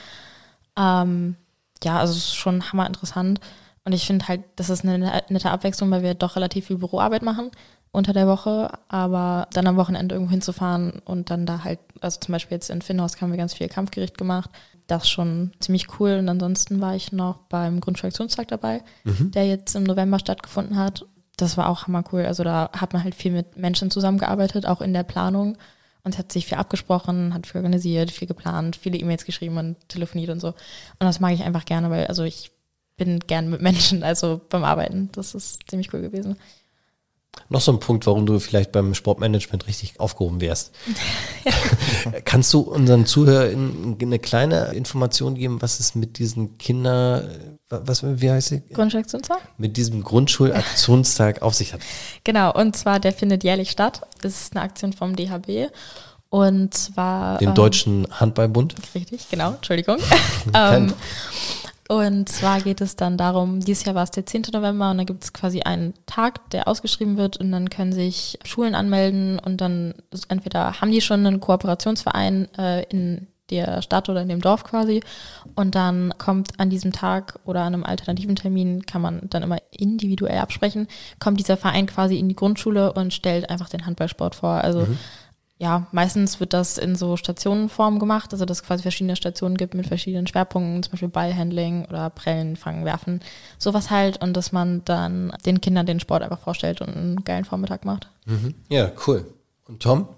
Ähm, 0.76 1.36
ja, 1.84 1.98
also 1.98 2.12
es 2.12 2.18
ist 2.18 2.34
schon 2.34 2.72
hammer 2.72 2.86
interessant. 2.86 3.40
Und 3.84 3.92
ich 3.92 4.06
finde 4.06 4.28
halt, 4.28 4.42
das 4.56 4.70
ist 4.70 4.84
eine 4.84 5.22
nette 5.28 5.50
Abwechslung, 5.50 5.90
weil 5.90 6.02
wir 6.02 6.14
doch 6.14 6.36
relativ 6.36 6.66
viel 6.66 6.78
Büroarbeit 6.78 7.22
machen 7.22 7.50
unter 7.90 8.12
der 8.12 8.26
Woche, 8.26 8.70
aber 8.88 9.48
dann 9.52 9.66
am 9.66 9.76
Wochenende 9.76 10.14
irgendwo 10.14 10.30
hinzufahren 10.30 11.00
und 11.04 11.30
dann 11.30 11.46
da 11.46 11.64
halt, 11.64 11.80
also 12.00 12.20
zum 12.20 12.32
Beispiel 12.32 12.56
jetzt 12.56 12.70
in 12.70 12.82
Finnhaus 12.82 13.20
haben 13.20 13.30
wir 13.30 13.38
ganz 13.38 13.54
viel 13.54 13.68
Kampfgericht 13.68 14.18
gemacht. 14.18 14.50
Das 14.86 15.04
ist 15.04 15.10
schon 15.10 15.52
ziemlich 15.60 15.86
cool. 15.98 16.12
Und 16.18 16.28
ansonsten 16.28 16.80
war 16.80 16.94
ich 16.94 17.12
noch 17.12 17.38
beim 17.48 17.80
Grundschulaktionstag 17.80 18.48
dabei, 18.48 18.82
mhm. 19.04 19.30
der 19.32 19.46
jetzt 19.46 19.74
im 19.74 19.84
November 19.84 20.18
stattgefunden 20.18 20.76
hat. 20.76 21.04
Das 21.36 21.56
war 21.56 21.68
auch 21.68 21.86
hammer 21.86 22.04
cool. 22.12 22.24
Also 22.24 22.42
da 22.42 22.70
hat 22.72 22.92
man 22.92 23.04
halt 23.04 23.14
viel 23.14 23.32
mit 23.32 23.56
Menschen 23.56 23.90
zusammengearbeitet, 23.90 24.66
auch 24.66 24.80
in 24.80 24.92
der 24.92 25.02
Planung. 25.02 25.56
Und 26.04 26.16
hat 26.16 26.32
sich 26.32 26.46
viel 26.46 26.56
abgesprochen, 26.56 27.34
hat 27.34 27.46
viel 27.46 27.58
organisiert, 27.58 28.10
viel 28.10 28.28
geplant, 28.28 28.76
viele 28.76 28.96
E-Mails 28.96 29.26
geschrieben 29.26 29.58
und 29.58 29.76
telefoniert 29.88 30.30
und 30.30 30.40
so. 30.40 30.48
Und 30.48 30.56
das 31.00 31.20
mag 31.20 31.34
ich 31.34 31.42
einfach 31.42 31.66
gerne, 31.66 31.90
weil 31.90 32.06
also 32.06 32.22
ich 32.22 32.50
bin 32.96 33.20
gern 33.20 33.50
mit 33.50 33.60
Menschen, 33.62 34.02
also 34.02 34.40
beim 34.48 34.64
Arbeiten. 34.64 35.10
Das 35.12 35.34
ist 35.34 35.68
ziemlich 35.68 35.92
cool 35.92 36.00
gewesen. 36.00 36.36
Noch 37.48 37.60
so 37.60 37.72
ein 37.72 37.80
Punkt, 37.80 38.06
warum 38.06 38.26
du 38.26 38.38
vielleicht 38.38 38.72
beim 38.72 38.94
Sportmanagement 38.94 39.66
richtig 39.66 39.98
aufgehoben 39.98 40.40
wärst. 40.40 40.72
Kannst 42.24 42.52
du 42.52 42.60
unseren 42.60 43.06
Zuhörern 43.06 43.96
eine 44.00 44.18
kleine 44.18 44.72
Information 44.72 45.34
geben, 45.34 45.62
was 45.62 45.80
es 45.80 45.94
mit 45.94 46.18
diesen 46.18 46.58
Kinder, 46.58 47.24
was, 47.68 48.02
wie 48.02 48.30
heißt 48.30 48.48
sie? 48.48 48.62
Grundschulaktionstag? 48.72 49.38
Mit 49.56 49.76
diesem 49.76 50.02
Grundschulaktionstag 50.02 51.42
auf 51.42 51.54
sich 51.54 51.72
hat. 51.72 51.80
Genau, 52.24 52.52
und 52.52 52.76
zwar 52.76 53.00
der 53.00 53.12
findet 53.12 53.44
jährlich 53.44 53.70
statt. 53.70 54.02
Das 54.20 54.40
ist 54.40 54.56
eine 54.56 54.64
Aktion 54.64 54.92
vom 54.92 55.16
DHB. 55.16 55.70
Und 56.30 56.74
zwar. 56.74 57.38
Dem 57.38 57.48
ähm, 57.48 57.54
Deutschen 57.54 58.06
Handballbund. 58.10 58.74
Richtig, 58.94 59.28
genau, 59.30 59.52
Entschuldigung. 59.52 59.96
ähm, 60.54 60.92
und 61.88 62.28
zwar 62.28 62.60
geht 62.60 62.82
es 62.82 62.96
dann 62.96 63.16
darum, 63.16 63.60
dieses 63.60 63.86
Jahr 63.86 63.94
war 63.94 64.02
es 64.02 64.10
der 64.10 64.26
10. 64.26 64.42
November 64.52 64.90
und 64.90 64.98
da 64.98 65.04
gibt 65.04 65.24
es 65.24 65.32
quasi 65.32 65.62
einen 65.62 65.94
Tag, 66.04 66.50
der 66.50 66.68
ausgeschrieben 66.68 67.16
wird 67.16 67.38
und 67.38 67.50
dann 67.50 67.70
können 67.70 67.94
sich 67.94 68.38
Schulen 68.44 68.74
anmelden 68.74 69.38
und 69.38 69.62
dann 69.62 69.94
entweder 70.28 70.80
haben 70.80 70.92
die 70.92 71.00
schon 71.00 71.26
einen 71.26 71.40
Kooperationsverein 71.40 72.48
äh, 72.58 72.84
in 72.90 73.26
der 73.48 73.80
Stadt 73.80 74.10
oder 74.10 74.20
in 74.20 74.28
dem 74.28 74.42
Dorf 74.42 74.64
quasi 74.64 75.02
und 75.54 75.74
dann 75.74 76.12
kommt 76.18 76.60
an 76.60 76.68
diesem 76.68 76.92
Tag 76.92 77.38
oder 77.46 77.62
an 77.62 77.72
einem 77.72 77.84
alternativen 77.84 78.36
Termin, 78.36 78.84
kann 78.84 79.00
man 79.00 79.22
dann 79.30 79.42
immer 79.42 79.56
individuell 79.70 80.40
absprechen, 80.40 80.88
kommt 81.18 81.40
dieser 81.40 81.56
Verein 81.56 81.86
quasi 81.86 82.18
in 82.18 82.28
die 82.28 82.36
Grundschule 82.36 82.92
und 82.92 83.14
stellt 83.14 83.48
einfach 83.48 83.70
den 83.70 83.86
Handballsport 83.86 84.34
vor. 84.34 84.62
Also 84.62 84.80
mhm 84.80 84.98
ja, 85.58 85.88
meistens 85.90 86.38
wird 86.38 86.52
das 86.52 86.78
in 86.78 86.94
so 86.94 87.16
Stationenform 87.16 87.98
gemacht, 87.98 88.32
also 88.32 88.44
dass 88.44 88.58
es 88.58 88.62
quasi 88.62 88.82
verschiedene 88.82 89.16
Stationen 89.16 89.56
gibt 89.56 89.74
mit 89.74 89.88
verschiedenen 89.88 90.28
Schwerpunkten, 90.28 90.84
zum 90.84 90.92
Beispiel 90.92 91.08
Ballhandling 91.08 91.84
oder 91.86 92.10
Prellen, 92.10 92.56
Fangen, 92.56 92.84
Werfen, 92.84 93.20
sowas 93.58 93.90
halt 93.90 94.22
und 94.22 94.36
dass 94.36 94.52
man 94.52 94.82
dann 94.84 95.32
den 95.44 95.60
Kindern 95.60 95.86
den 95.86 95.98
Sport 95.98 96.22
einfach 96.22 96.38
vorstellt 96.38 96.80
und 96.80 96.96
einen 96.96 97.24
geilen 97.24 97.44
Vormittag 97.44 97.84
macht. 97.84 98.08
Mhm. 98.26 98.54
Ja, 98.68 98.92
cool. 99.06 99.26
Und 99.66 99.82
Tom? 99.82 100.08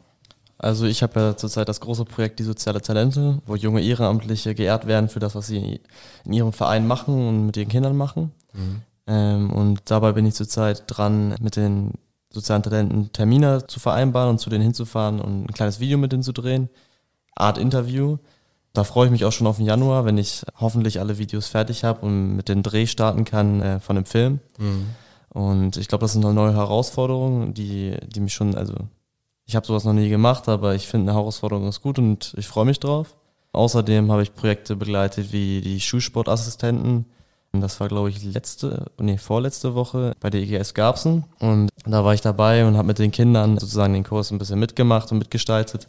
Also 0.59 0.85
ich 0.85 1.03
habe 1.03 1.19
ja 1.19 1.37
zurzeit 1.39 1.71
das 1.71 1.81
große 1.81 2.05
Projekt 2.05 2.39
Die 2.39 2.45
soziale 2.45 2.83
Talente, 2.83 3.41
wo 3.47 3.57
junge 3.57 3.81
Ehrenamtliche 3.81 4.55
geehrt 4.55 4.87
werden 4.87 5.09
für 5.09 5.21
das, 5.21 5.35
was 5.35 5.47
sie 5.47 5.81
in 6.27 6.33
ihrem 6.35 6.53
Verein 6.53 6.87
machen 6.87 7.29
und 7.29 7.47
mit 7.47 7.57
ihren 7.57 7.71
Kindern 7.71 7.97
machen. 7.97 8.33
Mhm. 8.53 8.83
Ähm, 9.07 9.51
und 9.51 9.81
dabei 9.87 10.13
bin 10.13 10.27
ich 10.27 10.35
zurzeit 10.35 10.85
dran, 10.87 11.35
mit 11.41 11.57
den 11.57 11.95
sozialen 12.33 12.63
Talenten 12.63 13.13
Termine 13.13 13.67
zu 13.67 13.81
vereinbaren 13.81 14.31
und 14.31 14.39
zu 14.39 14.51
denen 14.51 14.63
hinzufahren 14.63 15.21
und 15.21 15.45
ein 15.45 15.55
kleines 15.55 15.81
Video 15.81 15.99
mit 15.99 16.13
denen 16.13 16.23
zu 16.23 16.33
drehen. 16.33 16.69
Art 17.35 17.59
Interview. 17.59 18.19
Da 18.73 18.85
freue 18.85 19.07
ich 19.07 19.13
mich 19.13 19.25
auch 19.25 19.33
schon 19.33 19.49
auf 19.49 19.57
den 19.57 19.67
Januar, 19.67 20.05
wenn 20.05 20.17
ich 20.17 20.45
hoffentlich 20.61 21.01
alle 21.01 21.19
Videos 21.19 21.49
fertig 21.49 21.83
habe 21.83 22.07
und 22.07 22.37
mit 22.37 22.49
dem 22.49 22.63
Dreh 22.63 22.87
starten 22.87 23.25
kann 23.25 23.61
äh, 23.61 23.81
von 23.81 23.97
dem 23.97 24.05
Film. 24.05 24.39
Mhm. 24.59 24.87
Und 25.31 25.77
ich 25.77 25.89
glaube, 25.89 26.03
das 26.03 26.15
ist 26.15 26.25
eine 26.25 26.35
neue 26.35 26.55
Herausforderung, 26.55 27.55
die, 27.55 27.97
die 28.07 28.21
mich 28.21 28.35
schon, 28.35 28.55
also 28.55 28.75
ich 29.45 29.57
habe 29.57 29.67
sowas 29.67 29.85
noch 29.85 29.93
nie 29.93 30.09
gemacht, 30.09 30.49
aber 30.49 30.75
ich 30.75 30.87
finde 30.87 31.11
eine 31.11 31.19
Herausforderung 31.19 31.67
ist 31.69 31.83
gut 31.83 31.99
und 31.99 32.35
ich 32.37 32.47
freue 32.47 32.65
mich 32.65 32.79
drauf. 32.79 33.17
Außerdem 33.53 34.13
habe 34.13 34.23
ich 34.23 34.35
Projekte 34.35 34.77
begleitet 34.77 35.33
wie 35.33 35.61
die 35.61 35.81
Schulsportassistenten, 35.81 37.07
das 37.53 37.81
war, 37.81 37.89
glaube 37.89 38.11
ich, 38.11 38.23
letzte, 38.23 38.87
nee, 39.01 39.19
vorletzte 39.19 39.75
Woche 39.75 40.13
bei 40.21 40.31
der 40.31 40.41
IGS 40.41 40.75
Garbsen. 40.75 41.25
Und 41.41 41.71
da 41.85 42.05
war 42.05 42.15
ich 42.15 42.21
dabei 42.21 42.65
und 42.65 42.77
habe 42.77 42.87
mit 42.87 42.99
den 42.99 43.11
Kindern 43.11 43.59
sozusagen 43.59 43.93
den 43.93 44.05
Kurs 44.05 44.31
ein 44.31 44.39
bisschen 44.39 44.61
mitgemacht 44.61 45.11
und 45.11 45.19
mitgestaltet. 45.19 45.89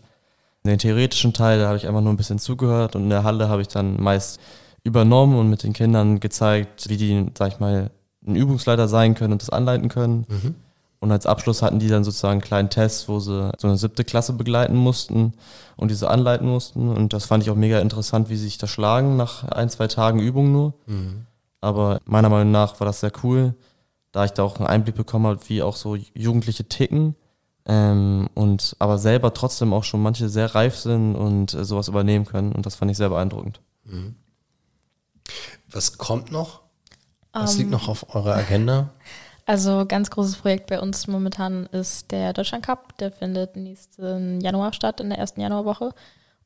Den 0.63 0.79
theoretischen 0.79 1.33
Teil, 1.33 1.59
da 1.59 1.67
habe 1.67 1.77
ich 1.77 1.87
einfach 1.87 2.01
nur 2.01 2.13
ein 2.13 2.17
bisschen 2.17 2.39
zugehört 2.39 2.95
und 2.95 3.03
in 3.03 3.09
der 3.09 3.23
Halle 3.23 3.49
habe 3.49 3.61
ich 3.61 3.67
dann 3.67 4.01
meist 4.01 4.39
übernommen 4.83 5.37
und 5.37 5.49
mit 5.49 5.63
den 5.63 5.73
Kindern 5.73 6.19
gezeigt, 6.19 6.89
wie 6.89 6.97
die, 6.97 7.27
sag 7.37 7.53
ich 7.53 7.59
mal, 7.59 7.91
ein 8.25 8.35
Übungsleiter 8.35 8.87
sein 8.87 9.15
können 9.15 9.33
und 9.33 9.41
das 9.41 9.49
anleiten 9.49 9.89
können. 9.89 10.25
Mhm. 10.27 10.55
Und 10.99 11.11
als 11.11 11.25
Abschluss 11.25 11.63
hatten 11.63 11.79
die 11.79 11.87
dann 11.87 12.03
sozusagen 12.03 12.33
einen 12.33 12.41
kleinen 12.41 12.69
Test, 12.69 13.09
wo 13.09 13.19
sie 13.19 13.51
so 13.57 13.67
eine 13.67 13.77
siebte 13.77 14.03
Klasse 14.03 14.33
begleiten 14.33 14.75
mussten 14.75 15.33
und 15.75 15.89
diese 15.89 16.09
anleiten 16.11 16.47
mussten. 16.47 16.89
Und 16.89 17.13
das 17.13 17.25
fand 17.25 17.43
ich 17.43 17.49
auch 17.49 17.55
mega 17.55 17.79
interessant, 17.79 18.29
wie 18.29 18.35
sie 18.35 18.43
sich 18.43 18.59
da 18.59 18.67
schlagen 18.67 19.17
nach 19.17 19.43
ein, 19.45 19.69
zwei 19.69 19.87
Tagen 19.87 20.19
Übung 20.19 20.51
nur. 20.51 20.73
Mhm. 20.85 21.25
Aber 21.61 22.01
meiner 22.05 22.29
Meinung 22.29 22.51
nach 22.51 22.79
war 22.79 22.85
das 22.85 22.99
sehr 22.99 23.11
cool, 23.23 23.53
da 24.11 24.25
ich 24.25 24.31
da 24.31 24.43
auch 24.43 24.57
einen 24.57 24.67
Einblick 24.67 24.95
bekommen 24.95 25.27
habe, 25.27 25.39
wie 25.47 25.61
auch 25.61 25.75
so 25.75 25.95
Jugendliche 25.95 26.65
ticken. 26.67 27.15
Ähm, 27.65 28.27
und 28.33 28.75
aber 28.79 28.97
selber 28.97 29.33
trotzdem 29.33 29.71
auch 29.73 29.83
schon 29.83 30.01
manche 30.01 30.29
sehr 30.29 30.55
reif 30.55 30.75
sind 30.77 31.15
und 31.15 31.53
äh, 31.53 31.63
sowas 31.63 31.87
übernehmen 31.87 32.25
können. 32.25 32.51
Und 32.51 32.65
das 32.65 32.75
fand 32.75 32.89
ich 32.89 32.97
sehr 32.97 33.09
beeindruckend. 33.09 33.61
Mhm. 33.83 34.15
Was 35.69 35.97
kommt 35.97 36.31
noch? 36.31 36.61
Was 37.33 37.53
um, 37.53 37.57
liegt 37.59 37.67
ähm, 37.67 37.71
noch 37.71 37.87
auf 37.87 38.15
eurer 38.15 38.35
Agenda? 38.35 38.89
Also 39.45 39.85
ganz 39.85 40.09
großes 40.09 40.37
Projekt 40.37 40.67
bei 40.67 40.79
uns 40.79 41.07
momentan 41.07 41.65
ist 41.67 42.11
der 42.11 42.33
Deutschland 42.33 42.65
Cup. 42.65 42.97
Der 42.97 43.11
findet 43.11 43.55
nächsten 43.55 44.41
Januar 44.41 44.73
statt, 44.73 44.99
in 44.99 45.09
der 45.09 45.19
ersten 45.19 45.41
Januarwoche. 45.41 45.93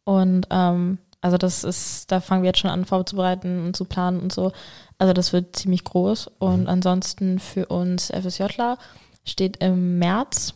Und 0.04 0.48
ähm, 0.52 1.00
also 1.26 1.38
das 1.38 1.64
ist, 1.64 2.12
da 2.12 2.22
fangen 2.22 2.44
wir 2.44 2.50
jetzt 2.50 2.60
schon 2.60 2.70
an 2.70 2.86
vorzubereiten 2.86 3.66
und 3.66 3.76
zu 3.76 3.86
planen 3.86 4.20
und 4.20 4.32
so. 4.32 4.52
Also 5.00 5.12
das 5.12 5.34
wird 5.34 5.56
ziemlich 5.56 5.84
groß. 5.84 6.30
Und 6.38 6.62
mhm. 6.62 6.70
ansonsten 6.70 7.40
für 7.40 7.66
uns 7.66 8.12
FSJler 8.12 8.78
steht 9.24 9.58
im 9.58 9.98
März 9.98 10.54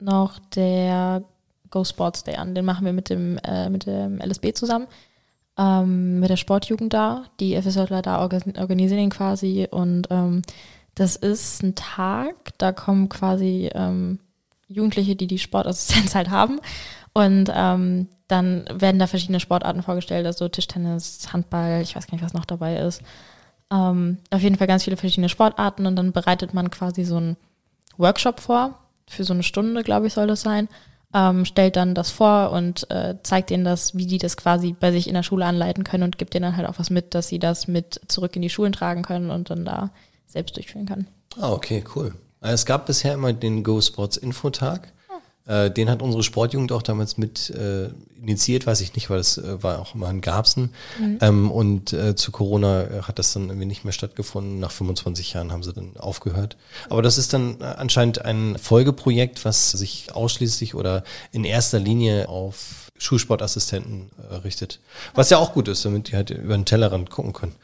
noch 0.00 0.40
der 0.56 1.22
Go 1.70 1.84
Sports 1.84 2.24
Day 2.24 2.34
an. 2.34 2.56
Den 2.56 2.64
machen 2.64 2.84
wir 2.84 2.92
mit 2.92 3.10
dem, 3.10 3.38
äh, 3.44 3.70
mit 3.70 3.86
dem 3.86 4.20
LSB 4.20 4.54
zusammen, 4.54 4.88
ähm, 5.56 6.18
mit 6.18 6.30
der 6.30 6.36
Sportjugend 6.36 6.92
da. 6.92 7.26
Die 7.38 7.54
FSJler 7.54 8.02
da 8.02 8.20
organisieren 8.20 8.98
ihn 8.98 9.10
quasi 9.10 9.68
und 9.70 10.08
ähm, 10.10 10.42
das 10.96 11.14
ist 11.14 11.62
ein 11.62 11.76
Tag, 11.76 12.34
da 12.58 12.72
kommen 12.72 13.08
quasi 13.08 13.70
ähm, 13.72 14.18
Jugendliche, 14.66 15.14
die 15.14 15.28
die 15.28 15.38
Sportassistenz 15.38 16.14
halt 16.16 16.28
haben 16.28 16.58
und 17.12 17.52
ähm, 17.54 18.08
dann 18.28 18.66
werden 18.72 18.98
da 18.98 19.06
verschiedene 19.06 19.40
Sportarten 19.40 19.82
vorgestellt, 19.82 20.26
also 20.26 20.48
Tischtennis, 20.48 21.32
Handball, 21.32 21.80
ich 21.82 21.96
weiß 21.96 22.06
gar 22.06 22.14
nicht, 22.14 22.24
was 22.24 22.34
noch 22.34 22.44
dabei 22.44 22.76
ist. 22.76 23.02
Ähm, 23.72 24.18
auf 24.30 24.40
jeden 24.40 24.56
Fall 24.56 24.66
ganz 24.66 24.84
viele 24.84 24.96
verschiedene 24.96 25.28
Sportarten 25.28 25.86
und 25.86 25.96
dann 25.96 26.12
bereitet 26.12 26.54
man 26.54 26.70
quasi 26.70 27.04
so 27.04 27.16
einen 27.16 27.36
Workshop 27.96 28.40
vor, 28.40 28.78
für 29.08 29.24
so 29.24 29.32
eine 29.32 29.42
Stunde, 29.42 29.82
glaube 29.82 30.06
ich, 30.06 30.12
soll 30.12 30.26
das 30.26 30.42
sein. 30.42 30.68
Ähm, 31.14 31.46
stellt 31.46 31.76
dann 31.76 31.94
das 31.94 32.10
vor 32.10 32.52
und 32.52 32.90
äh, 32.90 33.14
zeigt 33.22 33.50
ihnen 33.50 33.64
das, 33.64 33.96
wie 33.96 34.06
die 34.06 34.18
das 34.18 34.36
quasi 34.36 34.76
bei 34.78 34.92
sich 34.92 35.08
in 35.08 35.14
der 35.14 35.22
Schule 35.22 35.46
anleiten 35.46 35.82
können 35.82 36.02
und 36.02 36.18
gibt 36.18 36.34
ihnen 36.34 36.42
dann 36.42 36.56
halt 36.58 36.68
auch 36.68 36.78
was 36.78 36.90
mit, 36.90 37.14
dass 37.14 37.28
sie 37.28 37.38
das 37.38 37.66
mit 37.66 37.98
zurück 38.08 38.36
in 38.36 38.42
die 38.42 38.50
Schulen 38.50 38.72
tragen 38.72 39.02
können 39.02 39.30
und 39.30 39.48
dann 39.48 39.64
da 39.64 39.90
selbst 40.26 40.56
durchführen 40.56 40.84
können. 40.84 41.06
Ah, 41.40 41.52
okay, 41.52 41.82
cool. 41.94 42.14
Es 42.42 42.66
gab 42.66 42.84
bisher 42.84 43.14
immer 43.14 43.32
den 43.32 43.64
Go 43.64 43.80
Sports 43.80 44.18
Infotag. 44.18 44.92
Äh, 45.48 45.70
den 45.70 45.88
hat 45.88 46.02
unsere 46.02 46.22
Sportjugend 46.22 46.72
auch 46.72 46.82
damals 46.82 47.16
mit 47.16 47.48
äh, 47.50 47.88
initiiert, 48.20 48.66
weiß 48.66 48.82
ich 48.82 48.94
nicht, 48.94 49.08
weil 49.08 49.16
das 49.16 49.38
äh, 49.38 49.62
war 49.62 49.80
auch 49.80 49.94
immer 49.94 50.10
in 50.10 50.20
Garbsen. 50.20 50.74
Mhm. 51.00 51.18
Ähm, 51.22 51.50
und 51.50 51.92
äh, 51.94 52.14
zu 52.14 52.32
Corona 52.32 52.82
äh, 52.82 53.02
hat 53.02 53.18
das 53.18 53.32
dann 53.32 53.48
irgendwie 53.48 53.66
nicht 53.66 53.82
mehr 53.82 53.94
stattgefunden. 53.94 54.60
Nach 54.60 54.70
25 54.70 55.32
Jahren 55.32 55.50
haben 55.50 55.62
sie 55.62 55.72
dann 55.72 55.96
aufgehört. 55.96 56.56
Aber 56.90 57.00
das 57.00 57.16
ist 57.16 57.32
dann 57.32 57.60
äh, 57.60 57.64
anscheinend 57.64 58.24
ein 58.24 58.58
Folgeprojekt, 58.58 59.46
was 59.46 59.70
sich 59.70 60.14
ausschließlich 60.14 60.74
oder 60.74 61.02
in 61.32 61.44
erster 61.44 61.78
Linie 61.78 62.28
auf 62.28 62.90
Schulsportassistenten 62.98 64.10
äh, 64.30 64.34
richtet. 64.36 64.80
Was 65.14 65.30
ja 65.30 65.38
auch 65.38 65.54
gut 65.54 65.68
ist, 65.68 65.82
damit 65.84 66.08
die 66.08 66.16
halt 66.16 66.28
über 66.28 66.56
den 66.56 66.66
Tellerrand 66.66 67.08
gucken 67.08 67.32
können. 67.32 67.54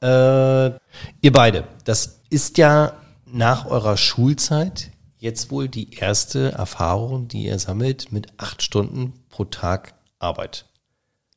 Äh, 0.00 0.74
ihr 1.20 1.32
beide, 1.32 1.64
das 1.84 2.18
ist 2.30 2.58
ja 2.58 2.94
nach 3.26 3.66
eurer 3.66 3.96
Schulzeit 3.96 4.91
jetzt 5.22 5.52
wohl 5.52 5.68
die 5.68 5.94
erste 5.94 6.50
Erfahrung, 6.52 7.28
die 7.28 7.44
ihr 7.44 7.58
sammelt 7.60 8.10
mit 8.10 8.32
acht 8.38 8.60
Stunden 8.60 9.12
pro 9.30 9.44
Tag 9.44 9.94
Arbeit. 10.18 10.66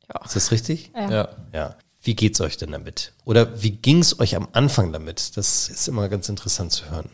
Ja. 0.09 0.25
Ist 0.25 0.35
das 0.35 0.51
richtig? 0.51 0.91
Ja. 0.95 1.11
ja. 1.11 1.29
ja. 1.53 1.75
Wie 2.01 2.15
geht's 2.15 2.41
euch 2.41 2.57
denn 2.57 2.71
damit? 2.71 3.13
Oder 3.25 3.61
wie 3.61 3.71
ging 3.71 3.99
es 3.99 4.19
euch 4.19 4.35
am 4.35 4.47
Anfang 4.53 4.91
damit? 4.91 5.37
Das 5.37 5.69
ist 5.69 5.87
immer 5.87 6.09
ganz 6.09 6.29
interessant 6.29 6.71
zu 6.71 6.89
hören. 6.89 7.09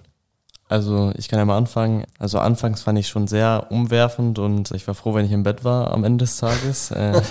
Also 0.70 1.12
ich 1.18 1.28
kann 1.28 1.40
ja 1.40 1.46
mal 1.46 1.58
anfangen. 1.58 2.06
Also 2.20 2.40
anfangs 2.40 2.82
fand 2.82 2.98
ich 2.98 3.10
schon 3.10 3.28
sehr 3.28 3.68
umwerfend 3.70 4.40
und 4.40 4.72
ich 4.72 4.88
war 4.88 4.96
froh, 4.96 5.14
wenn 5.14 5.26
ich 5.26 5.32
im 5.34 5.44
Bett 5.44 5.66
war 5.66 5.92
am 5.92 6.06
Ende 6.06 6.24
des 6.24 6.38
Tages. 6.38 6.92
Äh, 6.92 7.22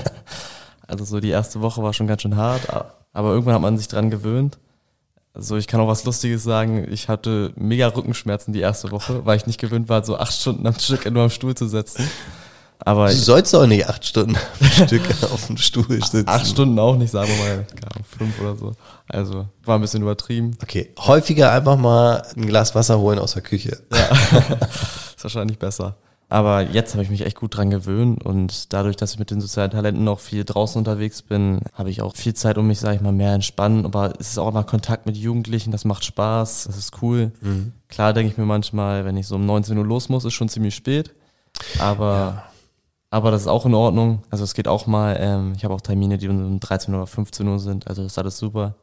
also 0.86 1.04
so 1.06 1.18
die 1.20 1.30
erste 1.30 1.62
Woche 1.62 1.82
war 1.82 1.94
schon 1.94 2.06
ganz 2.06 2.20
schön 2.20 2.36
hart, 2.36 2.68
aber 3.12 3.30
irgendwann 3.30 3.54
hat 3.54 3.62
man 3.62 3.78
sich 3.78 3.88
dran 3.88 4.10
gewöhnt. 4.10 4.58
Also 5.32 5.56
ich 5.56 5.66
kann 5.68 5.80
auch 5.80 5.88
was 5.88 6.04
Lustiges 6.04 6.42
sagen. 6.42 6.86
Ich 6.90 7.08
hatte 7.08 7.52
mega 7.56 7.86
Rückenschmerzen 7.86 8.52
die 8.52 8.60
erste 8.60 8.90
Woche, 8.90 9.24
weil 9.24 9.36
ich 9.36 9.46
nicht 9.46 9.60
gewöhnt 9.60 9.88
war, 9.88 10.04
so 10.04 10.16
acht 10.16 10.32
Stunden 10.32 10.66
am 10.66 10.78
Stück 10.78 11.08
nur 11.10 11.22
am 11.22 11.30
Stuhl 11.30 11.54
zu 11.54 11.68
sitzen. 11.68 12.08
Aber 12.82 13.08
du 13.08 13.14
sollst 13.14 13.54
auch 13.54 13.66
nicht 13.66 13.88
acht 13.88 14.06
Stunden 14.06 14.36
am 14.36 14.66
Stück 14.86 15.02
auf 15.30 15.46
dem 15.46 15.58
Stuhl 15.58 15.86
sitzen. 15.86 16.26
Acht 16.26 16.46
Stunden 16.46 16.78
auch 16.78 16.96
nicht, 16.96 17.10
sagen 17.10 17.28
wir 17.28 17.56
mal 17.56 17.66
fünf 18.18 18.40
oder 18.40 18.56
so. 18.56 18.72
Also 19.06 19.46
war 19.64 19.76
ein 19.76 19.82
bisschen 19.82 20.02
übertrieben. 20.02 20.56
Okay, 20.62 20.90
häufiger 20.98 21.52
einfach 21.52 21.76
mal 21.76 22.22
ein 22.36 22.46
Glas 22.46 22.74
Wasser 22.74 22.98
holen 22.98 23.18
aus 23.18 23.34
der 23.34 23.42
Küche. 23.42 23.82
Ja, 23.92 24.38
ist 25.16 25.22
wahrscheinlich 25.22 25.58
besser. 25.58 25.96
Aber 26.30 26.62
jetzt 26.62 26.94
habe 26.94 27.02
ich 27.02 27.10
mich 27.10 27.26
echt 27.26 27.36
gut 27.36 27.56
dran 27.56 27.70
gewöhnt 27.70 28.24
und 28.24 28.72
dadurch, 28.72 28.94
dass 28.94 29.12
ich 29.12 29.18
mit 29.18 29.32
den 29.32 29.40
sozialen 29.40 29.72
Talenten 29.72 30.04
noch 30.04 30.20
viel 30.20 30.44
draußen 30.44 30.78
unterwegs 30.78 31.22
bin, 31.22 31.60
habe 31.74 31.90
ich 31.90 32.02
auch 32.02 32.14
viel 32.14 32.34
Zeit, 32.34 32.56
um 32.56 32.68
mich, 32.68 32.78
sage 32.78 32.94
ich 32.94 33.02
mal, 33.02 33.10
mehr 33.10 33.34
entspannen. 33.34 33.84
Aber 33.84 34.12
es 34.20 34.30
ist 34.30 34.38
auch 34.38 34.48
immer 34.48 34.62
Kontakt 34.62 35.06
mit 35.06 35.16
Jugendlichen, 35.16 35.72
das 35.72 35.84
macht 35.84 36.04
Spaß, 36.04 36.64
das 36.68 36.76
ist 36.76 37.02
cool. 37.02 37.32
Mhm. 37.40 37.72
Klar 37.88 38.12
denke 38.12 38.30
ich 38.30 38.38
mir 38.38 38.44
manchmal, 38.46 39.04
wenn 39.04 39.16
ich 39.16 39.26
so 39.26 39.34
um 39.34 39.44
19 39.44 39.76
Uhr 39.76 39.84
los 39.84 40.08
muss, 40.08 40.24
ist 40.24 40.34
schon 40.34 40.48
ziemlich 40.48 40.76
spät. 40.76 41.12
Aber, 41.80 42.14
ja. 42.14 42.44
aber 43.10 43.32
das 43.32 43.42
ist 43.42 43.48
auch 43.48 43.66
in 43.66 43.74
Ordnung. 43.74 44.22
Also 44.30 44.44
es 44.44 44.54
geht 44.54 44.68
auch 44.68 44.86
mal, 44.86 45.16
ähm, 45.18 45.54
ich 45.56 45.64
habe 45.64 45.74
auch 45.74 45.80
Termine, 45.80 46.16
die 46.16 46.28
um 46.28 46.60
13 46.60 46.94
oder 46.94 47.08
15 47.08 47.48
Uhr 47.48 47.58
sind, 47.58 47.88
also 47.88 48.04
das 48.04 48.12
ist 48.12 48.18
alles 48.18 48.38
super. 48.38 48.76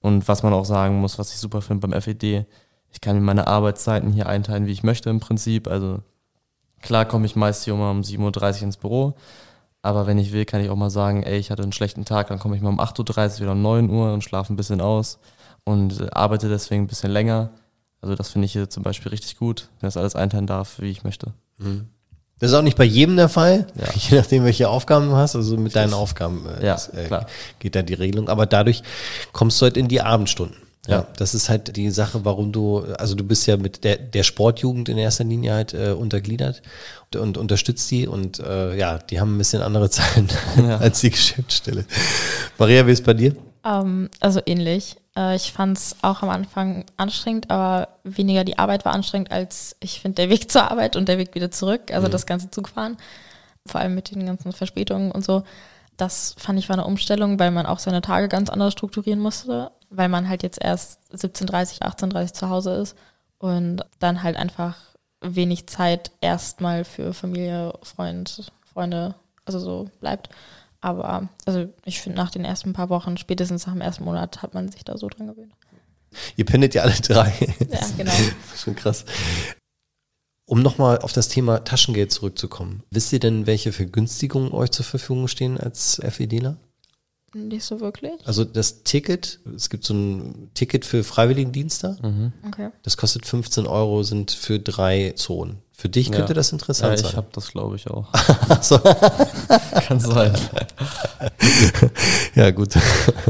Und 0.00 0.26
was 0.26 0.42
man 0.42 0.54
auch 0.54 0.64
sagen 0.64 1.02
muss, 1.02 1.18
was 1.18 1.32
ich 1.32 1.38
super 1.38 1.60
finde 1.60 1.86
beim 1.86 2.00
FED, 2.00 2.46
ich 2.90 3.00
kann 3.02 3.14
mir 3.14 3.22
meine 3.22 3.46
Arbeitszeiten 3.46 4.10
hier 4.10 4.26
einteilen, 4.26 4.64
wie 4.64 4.72
ich 4.72 4.84
möchte 4.84 5.10
im 5.10 5.20
Prinzip. 5.20 5.68
Also 5.68 5.98
Klar 6.82 7.04
komme 7.04 7.26
ich 7.26 7.36
meist 7.36 7.64
hier 7.64 7.74
um 7.74 7.80
7.30 7.80 8.56
Uhr 8.56 8.62
ins 8.62 8.76
Büro, 8.76 9.14
aber 9.82 10.06
wenn 10.06 10.18
ich 10.18 10.32
will, 10.32 10.44
kann 10.44 10.60
ich 10.60 10.70
auch 10.70 10.76
mal 10.76 10.90
sagen, 10.90 11.22
ey, 11.22 11.38
ich 11.38 11.50
hatte 11.50 11.62
einen 11.62 11.72
schlechten 11.72 12.04
Tag, 12.04 12.28
dann 12.28 12.38
komme 12.38 12.56
ich 12.56 12.62
mal 12.62 12.68
um 12.70 12.80
8.30 12.80 13.34
Uhr 13.34 13.40
wieder 13.40 13.52
um 13.52 13.62
9 13.62 13.90
Uhr 13.90 14.12
und 14.12 14.22
schlafe 14.22 14.52
ein 14.52 14.56
bisschen 14.56 14.80
aus 14.80 15.18
und 15.64 16.00
äh, 16.00 16.08
arbeite 16.12 16.48
deswegen 16.48 16.84
ein 16.84 16.88
bisschen 16.88 17.10
länger. 17.10 17.50
Also 18.00 18.14
das 18.14 18.30
finde 18.30 18.46
ich 18.46 18.52
hier 18.52 18.70
zum 18.70 18.82
Beispiel 18.82 19.10
richtig 19.10 19.38
gut, 19.38 19.68
wenn 19.80 19.88
das 19.88 19.96
alles 19.96 20.14
einteilen 20.14 20.46
darf, 20.46 20.80
wie 20.80 20.90
ich 20.90 21.04
möchte. 21.04 21.32
Mhm. 21.58 21.88
Das 22.38 22.50
ist 22.52 22.56
auch 22.56 22.62
nicht 22.62 22.76
bei 22.76 22.84
jedem 22.84 23.16
der 23.16 23.28
Fall, 23.28 23.66
ja. 23.74 23.86
je 23.94 24.16
nachdem, 24.16 24.44
welche 24.44 24.68
Aufgaben 24.68 25.08
du 25.08 25.16
hast. 25.16 25.34
Also 25.34 25.56
mit 25.56 25.74
deinen 25.74 25.94
Aufgaben 25.94 26.46
äh, 26.46 26.64
ja, 26.64 26.74
das, 26.74 26.88
äh, 26.88 27.08
geht 27.58 27.74
da 27.74 27.82
die 27.82 27.94
Regelung. 27.94 28.28
Aber 28.28 28.46
dadurch 28.46 28.82
kommst 29.32 29.60
du 29.60 29.64
halt 29.64 29.76
in 29.76 29.88
die 29.88 30.00
Abendstunden. 30.00 30.56
Ja, 30.86 31.06
das 31.16 31.34
ist 31.34 31.50
halt 31.50 31.76
die 31.76 31.90
Sache, 31.90 32.24
warum 32.24 32.50
du, 32.50 32.78
also 32.98 33.14
du 33.14 33.22
bist 33.22 33.46
ja 33.46 33.58
mit 33.58 33.84
der, 33.84 33.96
der 33.98 34.22
Sportjugend 34.22 34.88
in 34.88 34.96
erster 34.96 35.24
Linie 35.24 35.52
halt 35.52 35.74
äh, 35.74 35.90
untergliedert 35.90 36.62
und, 37.04 37.16
und 37.16 37.36
unterstützt 37.36 37.90
die 37.90 38.06
und 38.06 38.38
äh, 38.38 38.74
ja, 38.76 38.98
die 38.98 39.20
haben 39.20 39.34
ein 39.34 39.38
bisschen 39.38 39.60
andere 39.60 39.90
Zahlen 39.90 40.28
ja. 40.56 40.78
als 40.78 41.00
die 41.00 41.10
Geschäftsstelle. 41.10 41.84
Maria, 42.56 42.86
wie 42.86 42.92
ist 42.92 43.04
bei 43.04 43.12
dir? 43.12 43.36
Um, 43.64 43.72
ähm, 43.72 44.10
also 44.20 44.40
ähnlich. 44.46 44.96
Äh, 45.14 45.36
ich 45.36 45.52
fand 45.52 45.76
es 45.76 45.96
auch 46.00 46.22
am 46.22 46.30
Anfang 46.30 46.86
anstrengend, 46.96 47.50
aber 47.50 47.88
weniger 48.04 48.44
die 48.44 48.58
Arbeit 48.58 48.86
war 48.86 48.94
anstrengend 48.94 49.30
als 49.30 49.76
ich 49.80 50.00
finde 50.00 50.22
der 50.22 50.30
Weg 50.30 50.50
zur 50.50 50.70
Arbeit 50.70 50.96
und 50.96 51.06
der 51.08 51.18
Weg 51.18 51.34
wieder 51.34 51.50
zurück, 51.50 51.92
also 51.92 52.06
mhm. 52.06 52.12
das 52.12 52.24
ganze 52.24 52.50
Zugfahren, 52.50 52.96
vor 53.66 53.80
allem 53.80 53.94
mit 53.94 54.10
den 54.10 54.24
ganzen 54.24 54.52
Verspätungen 54.52 55.12
und 55.12 55.22
so. 55.22 55.42
Das 55.98 56.34
fand 56.38 56.58
ich 56.58 56.68
war 56.68 56.76
eine 56.76 56.86
Umstellung, 56.86 57.38
weil 57.40 57.50
man 57.50 57.66
auch 57.66 57.80
seine 57.80 58.00
Tage 58.00 58.28
ganz 58.28 58.48
anders 58.48 58.72
strukturieren 58.72 59.18
musste 59.18 59.72
weil 59.90 60.08
man 60.08 60.28
halt 60.28 60.42
jetzt 60.42 60.62
erst 60.62 61.00
17.30, 61.12 61.82
18.30 61.82 62.32
zu 62.32 62.48
Hause 62.48 62.74
ist 62.74 62.96
und 63.38 63.84
dann 63.98 64.22
halt 64.22 64.36
einfach 64.36 64.76
wenig 65.20 65.66
Zeit 65.66 66.12
erstmal 66.20 66.84
für 66.84 67.14
Familie, 67.14 67.72
Freund, 67.82 68.52
Freunde, 68.72 69.14
also 69.44 69.58
so 69.58 69.90
bleibt. 70.00 70.30
Aber 70.80 71.28
also 71.44 71.68
ich 71.84 72.00
finde, 72.00 72.18
nach 72.18 72.30
den 72.30 72.44
ersten 72.44 72.72
paar 72.72 72.88
Wochen, 72.88 73.16
spätestens 73.16 73.66
nach 73.66 73.72
dem 73.72 73.82
ersten 73.82 74.04
Monat, 74.04 74.42
hat 74.42 74.54
man 74.54 74.70
sich 74.70 74.84
da 74.84 74.96
so 74.96 75.08
dran 75.08 75.26
gewöhnt. 75.26 75.52
Ihr 76.36 76.44
pendet 76.44 76.74
ja 76.74 76.82
alle 76.82 76.94
drei. 76.94 77.32
Ja, 77.70 77.80
genau. 77.96 78.12
Schon 78.56 78.76
krass. 78.76 79.04
Um 80.46 80.62
nochmal 80.62 80.98
auf 81.00 81.12
das 81.12 81.28
Thema 81.28 81.64
Taschengeld 81.64 82.10
zurückzukommen. 82.10 82.82
Wisst 82.90 83.12
ihr 83.12 83.20
denn, 83.20 83.46
welche 83.46 83.72
Vergünstigungen 83.72 84.52
euch 84.52 84.70
zur 84.70 84.84
Verfügung 84.84 85.28
stehen 85.28 85.58
als 85.58 86.00
FEDler? 86.02 86.56
Nicht 87.34 87.64
so 87.64 87.80
wirklich. 87.80 88.12
Also 88.24 88.44
das 88.44 88.84
Ticket, 88.84 89.40
es 89.54 89.68
gibt 89.68 89.84
so 89.84 89.94
ein 89.94 90.50
Ticket 90.54 90.84
für 90.84 91.04
Freiwilligendienste. 91.04 91.96
Mhm. 92.02 92.32
Okay. 92.46 92.70
Das 92.82 92.96
kostet 92.96 93.26
15 93.26 93.66
Euro, 93.66 94.02
sind 94.02 94.30
für 94.30 94.58
drei 94.58 95.12
Zonen. 95.14 95.58
Für 95.72 95.88
dich 95.88 96.10
könnte 96.10 96.32
ja. 96.32 96.34
das 96.34 96.50
interessant 96.50 96.90
ja, 96.90 96.94
ich 96.94 97.00
sein. 97.02 97.10
Ich 97.10 97.16
habe 97.16 97.28
das, 97.32 97.52
glaube 97.52 97.76
ich, 97.76 97.88
auch. 97.88 98.10
Kann 99.86 100.00
sein. 100.00 100.34
ja, 102.34 102.50
gut. 102.50 102.74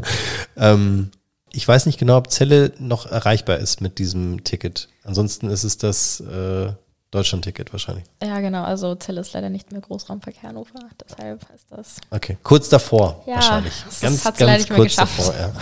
ähm, 0.56 1.10
ich 1.52 1.66
weiß 1.66 1.84
nicht 1.86 1.98
genau, 1.98 2.16
ob 2.16 2.30
Zelle 2.30 2.72
noch 2.78 3.04
erreichbar 3.04 3.58
ist 3.58 3.80
mit 3.80 3.98
diesem 3.98 4.44
Ticket. 4.44 4.88
Ansonsten 5.02 5.50
ist 5.50 5.64
es 5.64 5.76
das 5.76 6.20
äh, 6.20 6.72
Deutschland-Ticket 7.10 7.72
wahrscheinlich. 7.72 8.04
Ja, 8.22 8.38
genau. 8.40 8.64
Also 8.64 8.94
Zelle 8.94 9.22
ist 9.22 9.32
leider 9.32 9.48
nicht 9.48 9.72
mehr 9.72 9.80
Großraumverkehr 9.80 10.50
Hannover. 10.50 10.78
Deshalb 11.02 11.48
heißt 11.48 11.66
das. 11.70 11.96
Okay, 12.10 12.36
kurz 12.42 12.68
davor 12.68 13.22
ja, 13.26 13.36
wahrscheinlich. 13.36 13.72
Das 13.86 14.00
ganz, 14.00 14.24
ganz 14.24 14.38
leider 14.40 14.74
kurz 14.74 14.96
davor. 14.96 15.34
Ja. 15.34 15.52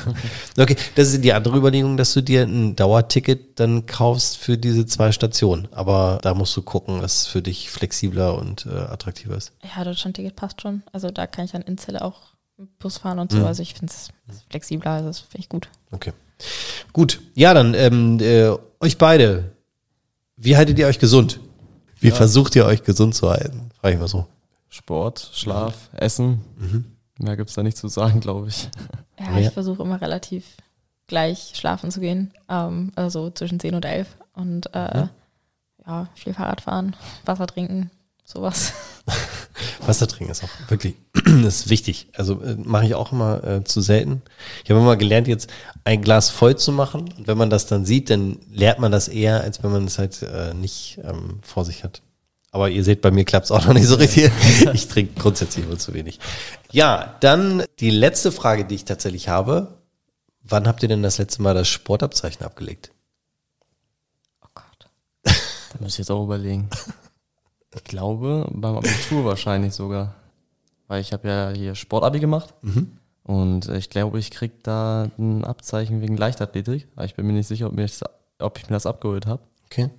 Okay, 0.58 0.76
das 0.94 1.12
ist 1.12 1.22
die 1.22 1.32
andere 1.32 1.56
Überlegung, 1.56 1.96
dass 1.96 2.14
du 2.14 2.22
dir 2.22 2.42
ein 2.42 2.74
Dauerticket 2.74 3.60
dann 3.60 3.86
kaufst 3.86 4.38
für 4.38 4.58
diese 4.58 4.86
zwei 4.86 5.12
Stationen. 5.12 5.68
Aber 5.70 6.18
da 6.22 6.34
musst 6.34 6.56
du 6.56 6.62
gucken, 6.62 7.02
was 7.02 7.26
für 7.26 7.42
dich 7.42 7.70
flexibler 7.70 8.36
und 8.36 8.66
äh, 8.66 8.70
attraktiver 8.70 9.36
ist. 9.36 9.52
Ja, 9.76 9.84
Deutschland-Ticket 9.84 10.34
passt 10.34 10.62
schon. 10.62 10.82
Also 10.92 11.10
da 11.10 11.26
kann 11.26 11.44
ich 11.44 11.52
dann 11.52 11.62
in 11.62 11.78
Zelle 11.78 12.02
auch 12.02 12.36
Bus 12.78 12.98
fahren 12.98 13.18
und 13.18 13.30
so. 13.30 13.38
Mhm. 13.38 13.44
Also 13.44 13.62
ich 13.62 13.74
finde 13.74 13.92
es 13.92 14.08
flexibler, 14.50 14.92
also 14.92 15.08
das 15.08 15.20
finde 15.20 15.40
ich 15.40 15.48
gut. 15.48 15.68
Okay. 15.92 16.12
Gut. 16.92 17.20
Ja, 17.34 17.54
dann 17.54 17.74
ähm, 17.74 18.18
äh, 18.20 18.50
euch 18.80 18.98
beide 18.98 19.55
wie 20.36 20.56
haltet 20.56 20.78
ihr 20.78 20.86
euch 20.86 20.98
gesund? 20.98 21.40
Wie 21.98 22.08
ja. 22.08 22.14
versucht 22.14 22.54
ihr 22.56 22.66
euch 22.66 22.82
gesund 22.82 23.14
zu 23.14 23.30
halten? 23.30 23.70
Frage 23.80 23.94
ich 23.94 24.00
mal 24.00 24.08
so. 24.08 24.26
Sport, 24.68 25.30
Schlaf, 25.32 25.90
mhm. 25.92 25.98
Essen. 25.98 26.44
Mhm. 26.58 26.84
Mehr 27.18 27.36
gibt 27.36 27.48
es 27.48 27.56
da 27.56 27.62
nicht 27.62 27.78
zu 27.78 27.88
sagen, 27.88 28.20
glaube 28.20 28.48
ich. 28.48 28.68
Ja, 29.18 29.38
ich 29.38 29.50
versuche 29.50 29.82
immer 29.82 30.00
relativ 30.00 30.44
gleich 31.06 31.52
schlafen 31.54 31.90
zu 31.90 32.00
gehen. 32.00 32.34
Ähm, 32.48 32.92
also 32.96 33.30
zwischen 33.30 33.58
10 33.58 33.74
und 33.74 33.84
11. 33.84 34.08
Und 34.34 34.68
äh, 34.74 35.04
mhm. 35.04 35.08
ja, 35.86 36.08
viel 36.14 36.34
Fahrrad 36.34 36.60
fahren, 36.60 36.94
Wasser 37.24 37.46
trinken, 37.46 37.90
sowas. 38.24 38.74
Wasser 39.86 40.06
trinken 40.06 40.32
ist 40.32 40.44
auch 40.44 40.70
wirklich 40.70 40.94
ist 41.46 41.70
wichtig. 41.70 42.08
Also 42.14 42.40
äh, 42.42 42.56
mache 42.56 42.86
ich 42.86 42.94
auch 42.94 43.12
immer 43.12 43.42
äh, 43.44 43.64
zu 43.64 43.80
selten. 43.80 44.22
Ich 44.64 44.70
habe 44.70 44.80
immer 44.80 44.96
gelernt, 44.96 45.28
jetzt 45.28 45.50
ein 45.84 46.02
Glas 46.02 46.30
voll 46.30 46.56
zu 46.56 46.72
machen. 46.72 47.12
Und 47.16 47.26
wenn 47.26 47.38
man 47.38 47.50
das 47.50 47.66
dann 47.66 47.84
sieht, 47.84 48.10
dann 48.10 48.38
lernt 48.52 48.78
man 48.78 48.92
das 48.92 49.08
eher, 49.08 49.40
als 49.40 49.62
wenn 49.62 49.72
man 49.72 49.84
es 49.86 49.98
halt 49.98 50.22
äh, 50.22 50.54
nicht 50.54 50.98
ähm, 51.04 51.40
vor 51.42 51.64
sich 51.64 51.84
hat. 51.84 52.02
Aber 52.50 52.70
ihr 52.70 52.84
seht, 52.84 53.02
bei 53.02 53.10
mir 53.10 53.24
klappt 53.24 53.46
es 53.46 53.50
auch 53.50 53.66
noch 53.66 53.74
nicht 53.74 53.86
so 53.86 53.94
richtig. 53.96 54.30
Ich 54.72 54.88
trinke 54.88 55.20
grundsätzlich 55.20 55.64
immer 55.66 55.78
zu 55.78 55.94
wenig. 55.94 56.20
Ja, 56.70 57.16
dann 57.20 57.64
die 57.80 57.90
letzte 57.90 58.32
Frage, 58.32 58.64
die 58.64 58.74
ich 58.74 58.84
tatsächlich 58.84 59.28
habe. 59.28 59.76
Wann 60.42 60.68
habt 60.68 60.82
ihr 60.82 60.88
denn 60.88 61.02
das 61.02 61.18
letzte 61.18 61.42
Mal 61.42 61.54
das 61.54 61.68
Sportabzeichen 61.68 62.46
abgelegt? 62.46 62.92
Oh 64.42 64.48
Gott. 64.54 64.88
Da 65.24 65.32
muss 65.80 65.92
ich 65.92 65.98
jetzt 65.98 66.10
auch 66.10 66.22
überlegen. 66.22 66.70
Ich 67.76 67.84
glaube, 67.84 68.48
beim 68.52 68.76
Abitur 68.76 69.24
wahrscheinlich 69.24 69.74
sogar. 69.74 70.14
Weil 70.88 71.00
ich 71.00 71.12
habe 71.12 71.28
ja 71.28 71.50
hier 71.50 71.74
Sportabi 71.74 72.20
gemacht. 72.20 72.54
Und 73.22 73.68
ich 73.68 73.90
glaube, 73.90 74.18
ich 74.18 74.30
krieg 74.30 74.62
da 74.62 75.10
ein 75.18 75.44
Abzeichen 75.44 76.00
wegen 76.00 76.16
Leichtathletik. 76.16 76.88
Aber 76.94 77.04
ich 77.04 77.14
bin 77.14 77.26
mir 77.26 77.32
nicht 77.32 77.48
sicher, 77.48 77.66
ob, 77.66 77.72
mir 77.72 77.82
das, 77.82 78.02
ob 78.38 78.58
ich 78.58 78.68
mir 78.68 78.76
das 78.76 78.86
abgeholt 78.86 79.26
habe. 79.26 79.42
Okay. 79.66 79.90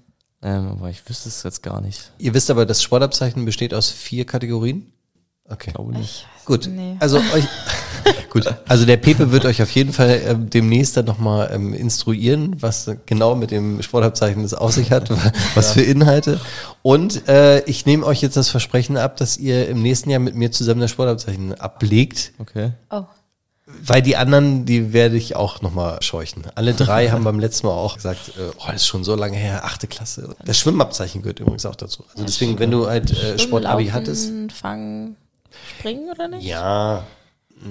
Ähm, 0.42 0.70
aber 0.70 0.90
ich 0.90 1.08
wüsste 1.10 1.30
es 1.30 1.44
jetzt 1.44 1.62
gar 1.64 1.82
nicht. 1.82 2.12
Ihr 2.20 2.34
wisst 2.34 2.50
aber, 2.50 2.66
das 2.66 2.82
Sportabzeichen 2.82 3.44
besteht 3.46 3.74
aus 3.74 3.90
vier 3.90 4.26
Kategorien? 4.26 4.94
Okay. 5.50 5.70
Ich 5.70 5.74
glaube 5.76 5.92
nicht. 5.94 6.04
Ich 6.04 6.24
weiß 6.40 6.46
Gut, 6.46 6.70
Nee. 6.74 6.96
also 7.00 7.18
euch, 7.34 7.44
gut, 8.30 8.46
also 8.68 8.86
der 8.86 8.98
Pepe 8.98 9.32
wird 9.32 9.46
euch 9.46 9.62
auf 9.62 9.70
jeden 9.72 9.92
Fall 9.94 10.22
ähm, 10.26 10.50
demnächst 10.50 10.96
dann 10.96 11.06
nochmal 11.06 11.50
ähm, 11.54 11.74
instruieren, 11.74 12.56
was 12.62 12.88
äh, 12.88 12.98
genau 13.06 13.36
mit 13.36 13.52
dem 13.52 13.82
Sportabzeichen 13.82 14.44
das 14.44 14.54
auf 14.54 14.72
sich 14.74 14.92
hat, 14.92 15.10
wa- 15.10 15.32
was 15.56 15.74
für 15.74 15.82
Inhalte. 15.82 16.40
Und 16.84 17.28
äh, 17.28 17.62
ich 17.66 17.86
nehme 17.86 18.06
euch 18.06 18.22
jetzt 18.22 18.38
das 18.38 18.50
Versprechen 18.50 18.96
ab, 18.98 19.18
dass 19.18 19.38
ihr 19.38 19.68
im 19.68 19.82
nächsten 19.82 20.10
Jahr 20.10 20.20
mit 20.22 20.36
mir 20.36 20.52
zusammen 20.52 20.80
das 20.82 20.92
Sportabzeichen 20.92 21.54
ablegt, 21.60 22.32
Okay. 22.40 22.72
Oh. 22.90 23.04
weil 23.84 24.02
die 24.02 24.16
anderen, 24.16 24.66
die 24.66 24.94
werde 24.94 25.18
ich 25.18 25.36
auch 25.36 25.62
nochmal 25.62 26.02
scheuchen. 26.02 26.44
Alle 26.56 26.74
drei 26.74 27.10
haben 27.10 27.26
beim 27.26 27.40
letzten 27.40 27.68
Mal 27.68 27.74
auch 27.74 27.96
gesagt, 27.96 28.30
äh, 28.38 28.52
oh, 28.58 28.64
das 28.68 28.78
ist 28.78 28.88
schon 28.88 29.04
so 29.04 29.16
lange 29.16 29.36
her, 29.36 29.66
achte 29.66 29.88
Klasse. 29.88 30.34
Das 30.46 30.58
Schwimmabzeichen 30.58 31.22
gehört 31.24 31.40
übrigens 31.42 31.66
auch 31.66 31.76
dazu. 31.76 32.06
Also 32.14 32.24
deswegen, 32.26 32.58
wenn 32.60 32.72
du 32.72 32.88
halt 32.88 33.12
äh, 33.12 33.38
Sportabi 33.38 33.88
hattest, 33.88 34.32
Fangen, 34.54 35.18
springen 35.78 36.10
oder 36.10 36.28
nicht? 36.28 36.46
Ja, 36.46 37.06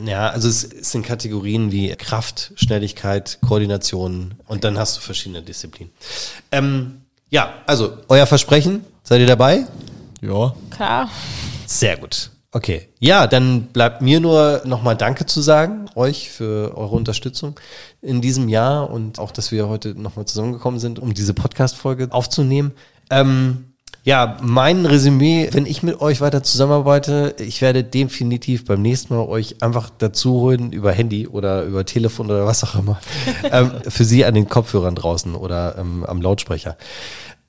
ja, 0.05 0.29
also 0.29 0.49
es, 0.49 0.65
es 0.65 0.93
sind 0.93 1.07
Kategorien 1.07 1.71
wie 1.71 1.95
Kraft, 1.95 2.53
Schnelligkeit, 2.57 3.39
Koordination 3.47 4.35
und 4.47 4.65
dann 4.65 4.79
hast 4.79 4.97
du 4.97 5.01
verschiedene 5.01 5.43
Disziplinen. 5.43 5.93
Ähm, 6.51 7.03
ja, 7.31 7.55
also 7.67 7.99
euer 8.09 8.27
Versprechen, 8.27 8.85
seid 9.03 9.21
ihr 9.21 9.27
dabei? 9.27 9.67
Ja. 10.21 10.55
Klar. 10.71 11.11
Sehr 11.67 11.97
gut. 11.97 12.31
Okay. 12.53 12.89
Ja, 12.99 13.27
dann 13.27 13.67
bleibt 13.67 14.03
mir 14.03 14.19
nur 14.19 14.62
nochmal 14.65 14.97
Danke 14.97 15.27
zu 15.27 15.41
sagen, 15.41 15.91
euch 15.95 16.31
für 16.31 16.77
eure 16.77 16.97
Unterstützung 16.97 17.59
in 18.01 18.21
diesem 18.21 18.49
Jahr 18.49 18.91
und 18.91 19.19
auch, 19.19 19.31
dass 19.31 19.53
wir 19.53 19.69
heute 19.69 19.95
nochmal 19.95 20.25
zusammengekommen 20.25 20.81
sind, 20.81 20.99
um 20.99 21.12
diese 21.12 21.35
Podcast-Folge 21.35 22.09
aufzunehmen. 22.11 22.73
Ähm, 23.11 23.66
ja, 24.07 24.37
mein 24.40 24.87
Resümee, 24.87 25.49
wenn 25.51 25.66
ich 25.66 25.83
mit 25.83 26.01
euch 26.01 26.21
weiter 26.21 26.45
zusammenarbeite, 26.45 27.35
ich 27.40 27.61
werde 27.61 27.83
definitiv 27.83 28.64
beim 28.64 28.81
nächsten 28.81 29.16
Mal 29.16 29.27
euch 29.27 29.64
einfach 29.64 29.90
dazu 29.99 30.35
holen 30.35 30.71
über 30.71 30.92
Handy 30.92 31.27
oder 31.27 31.64
über 31.64 31.85
Telefon 31.85 32.27
oder 32.27 32.47
was 32.47 32.62
auch 32.62 32.77
immer, 32.77 33.01
ähm, 33.51 33.73
für 33.88 34.05
sie 34.05 34.25
an 34.25 34.35
den 34.35 34.49
Kopfhörern 34.49 34.95
draußen 34.95 35.35
oder 35.35 35.77
ähm, 35.77 36.05
am 36.07 36.23
Lautsprecher 36.23 36.77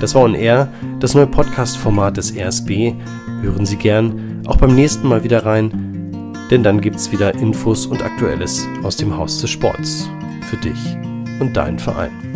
Das 0.00 0.14
war 0.14 0.24
On 0.24 0.34
Air, 0.34 0.68
das 0.98 1.14
neue 1.14 1.28
Podcast-Format 1.28 2.18
des 2.18 2.36
RSB. 2.36 2.92
Hören 3.40 3.64
Sie 3.64 3.76
gern 3.76 4.42
auch 4.48 4.56
beim 4.56 4.74
nächsten 4.74 5.08
Mal 5.08 5.24
wieder 5.24 5.46
rein, 5.46 6.34
denn 6.50 6.62
dann 6.62 6.82
gibt's 6.82 7.10
wieder 7.10 7.34
Infos 7.36 7.86
und 7.86 8.02
Aktuelles 8.02 8.66
aus 8.82 8.98
dem 8.98 9.16
Haus 9.16 9.40
des 9.40 9.48
Sports 9.48 10.10
für 10.42 10.58
dich 10.58 10.98
und 11.40 11.56
deinen 11.56 11.78
Verein. 11.78 12.29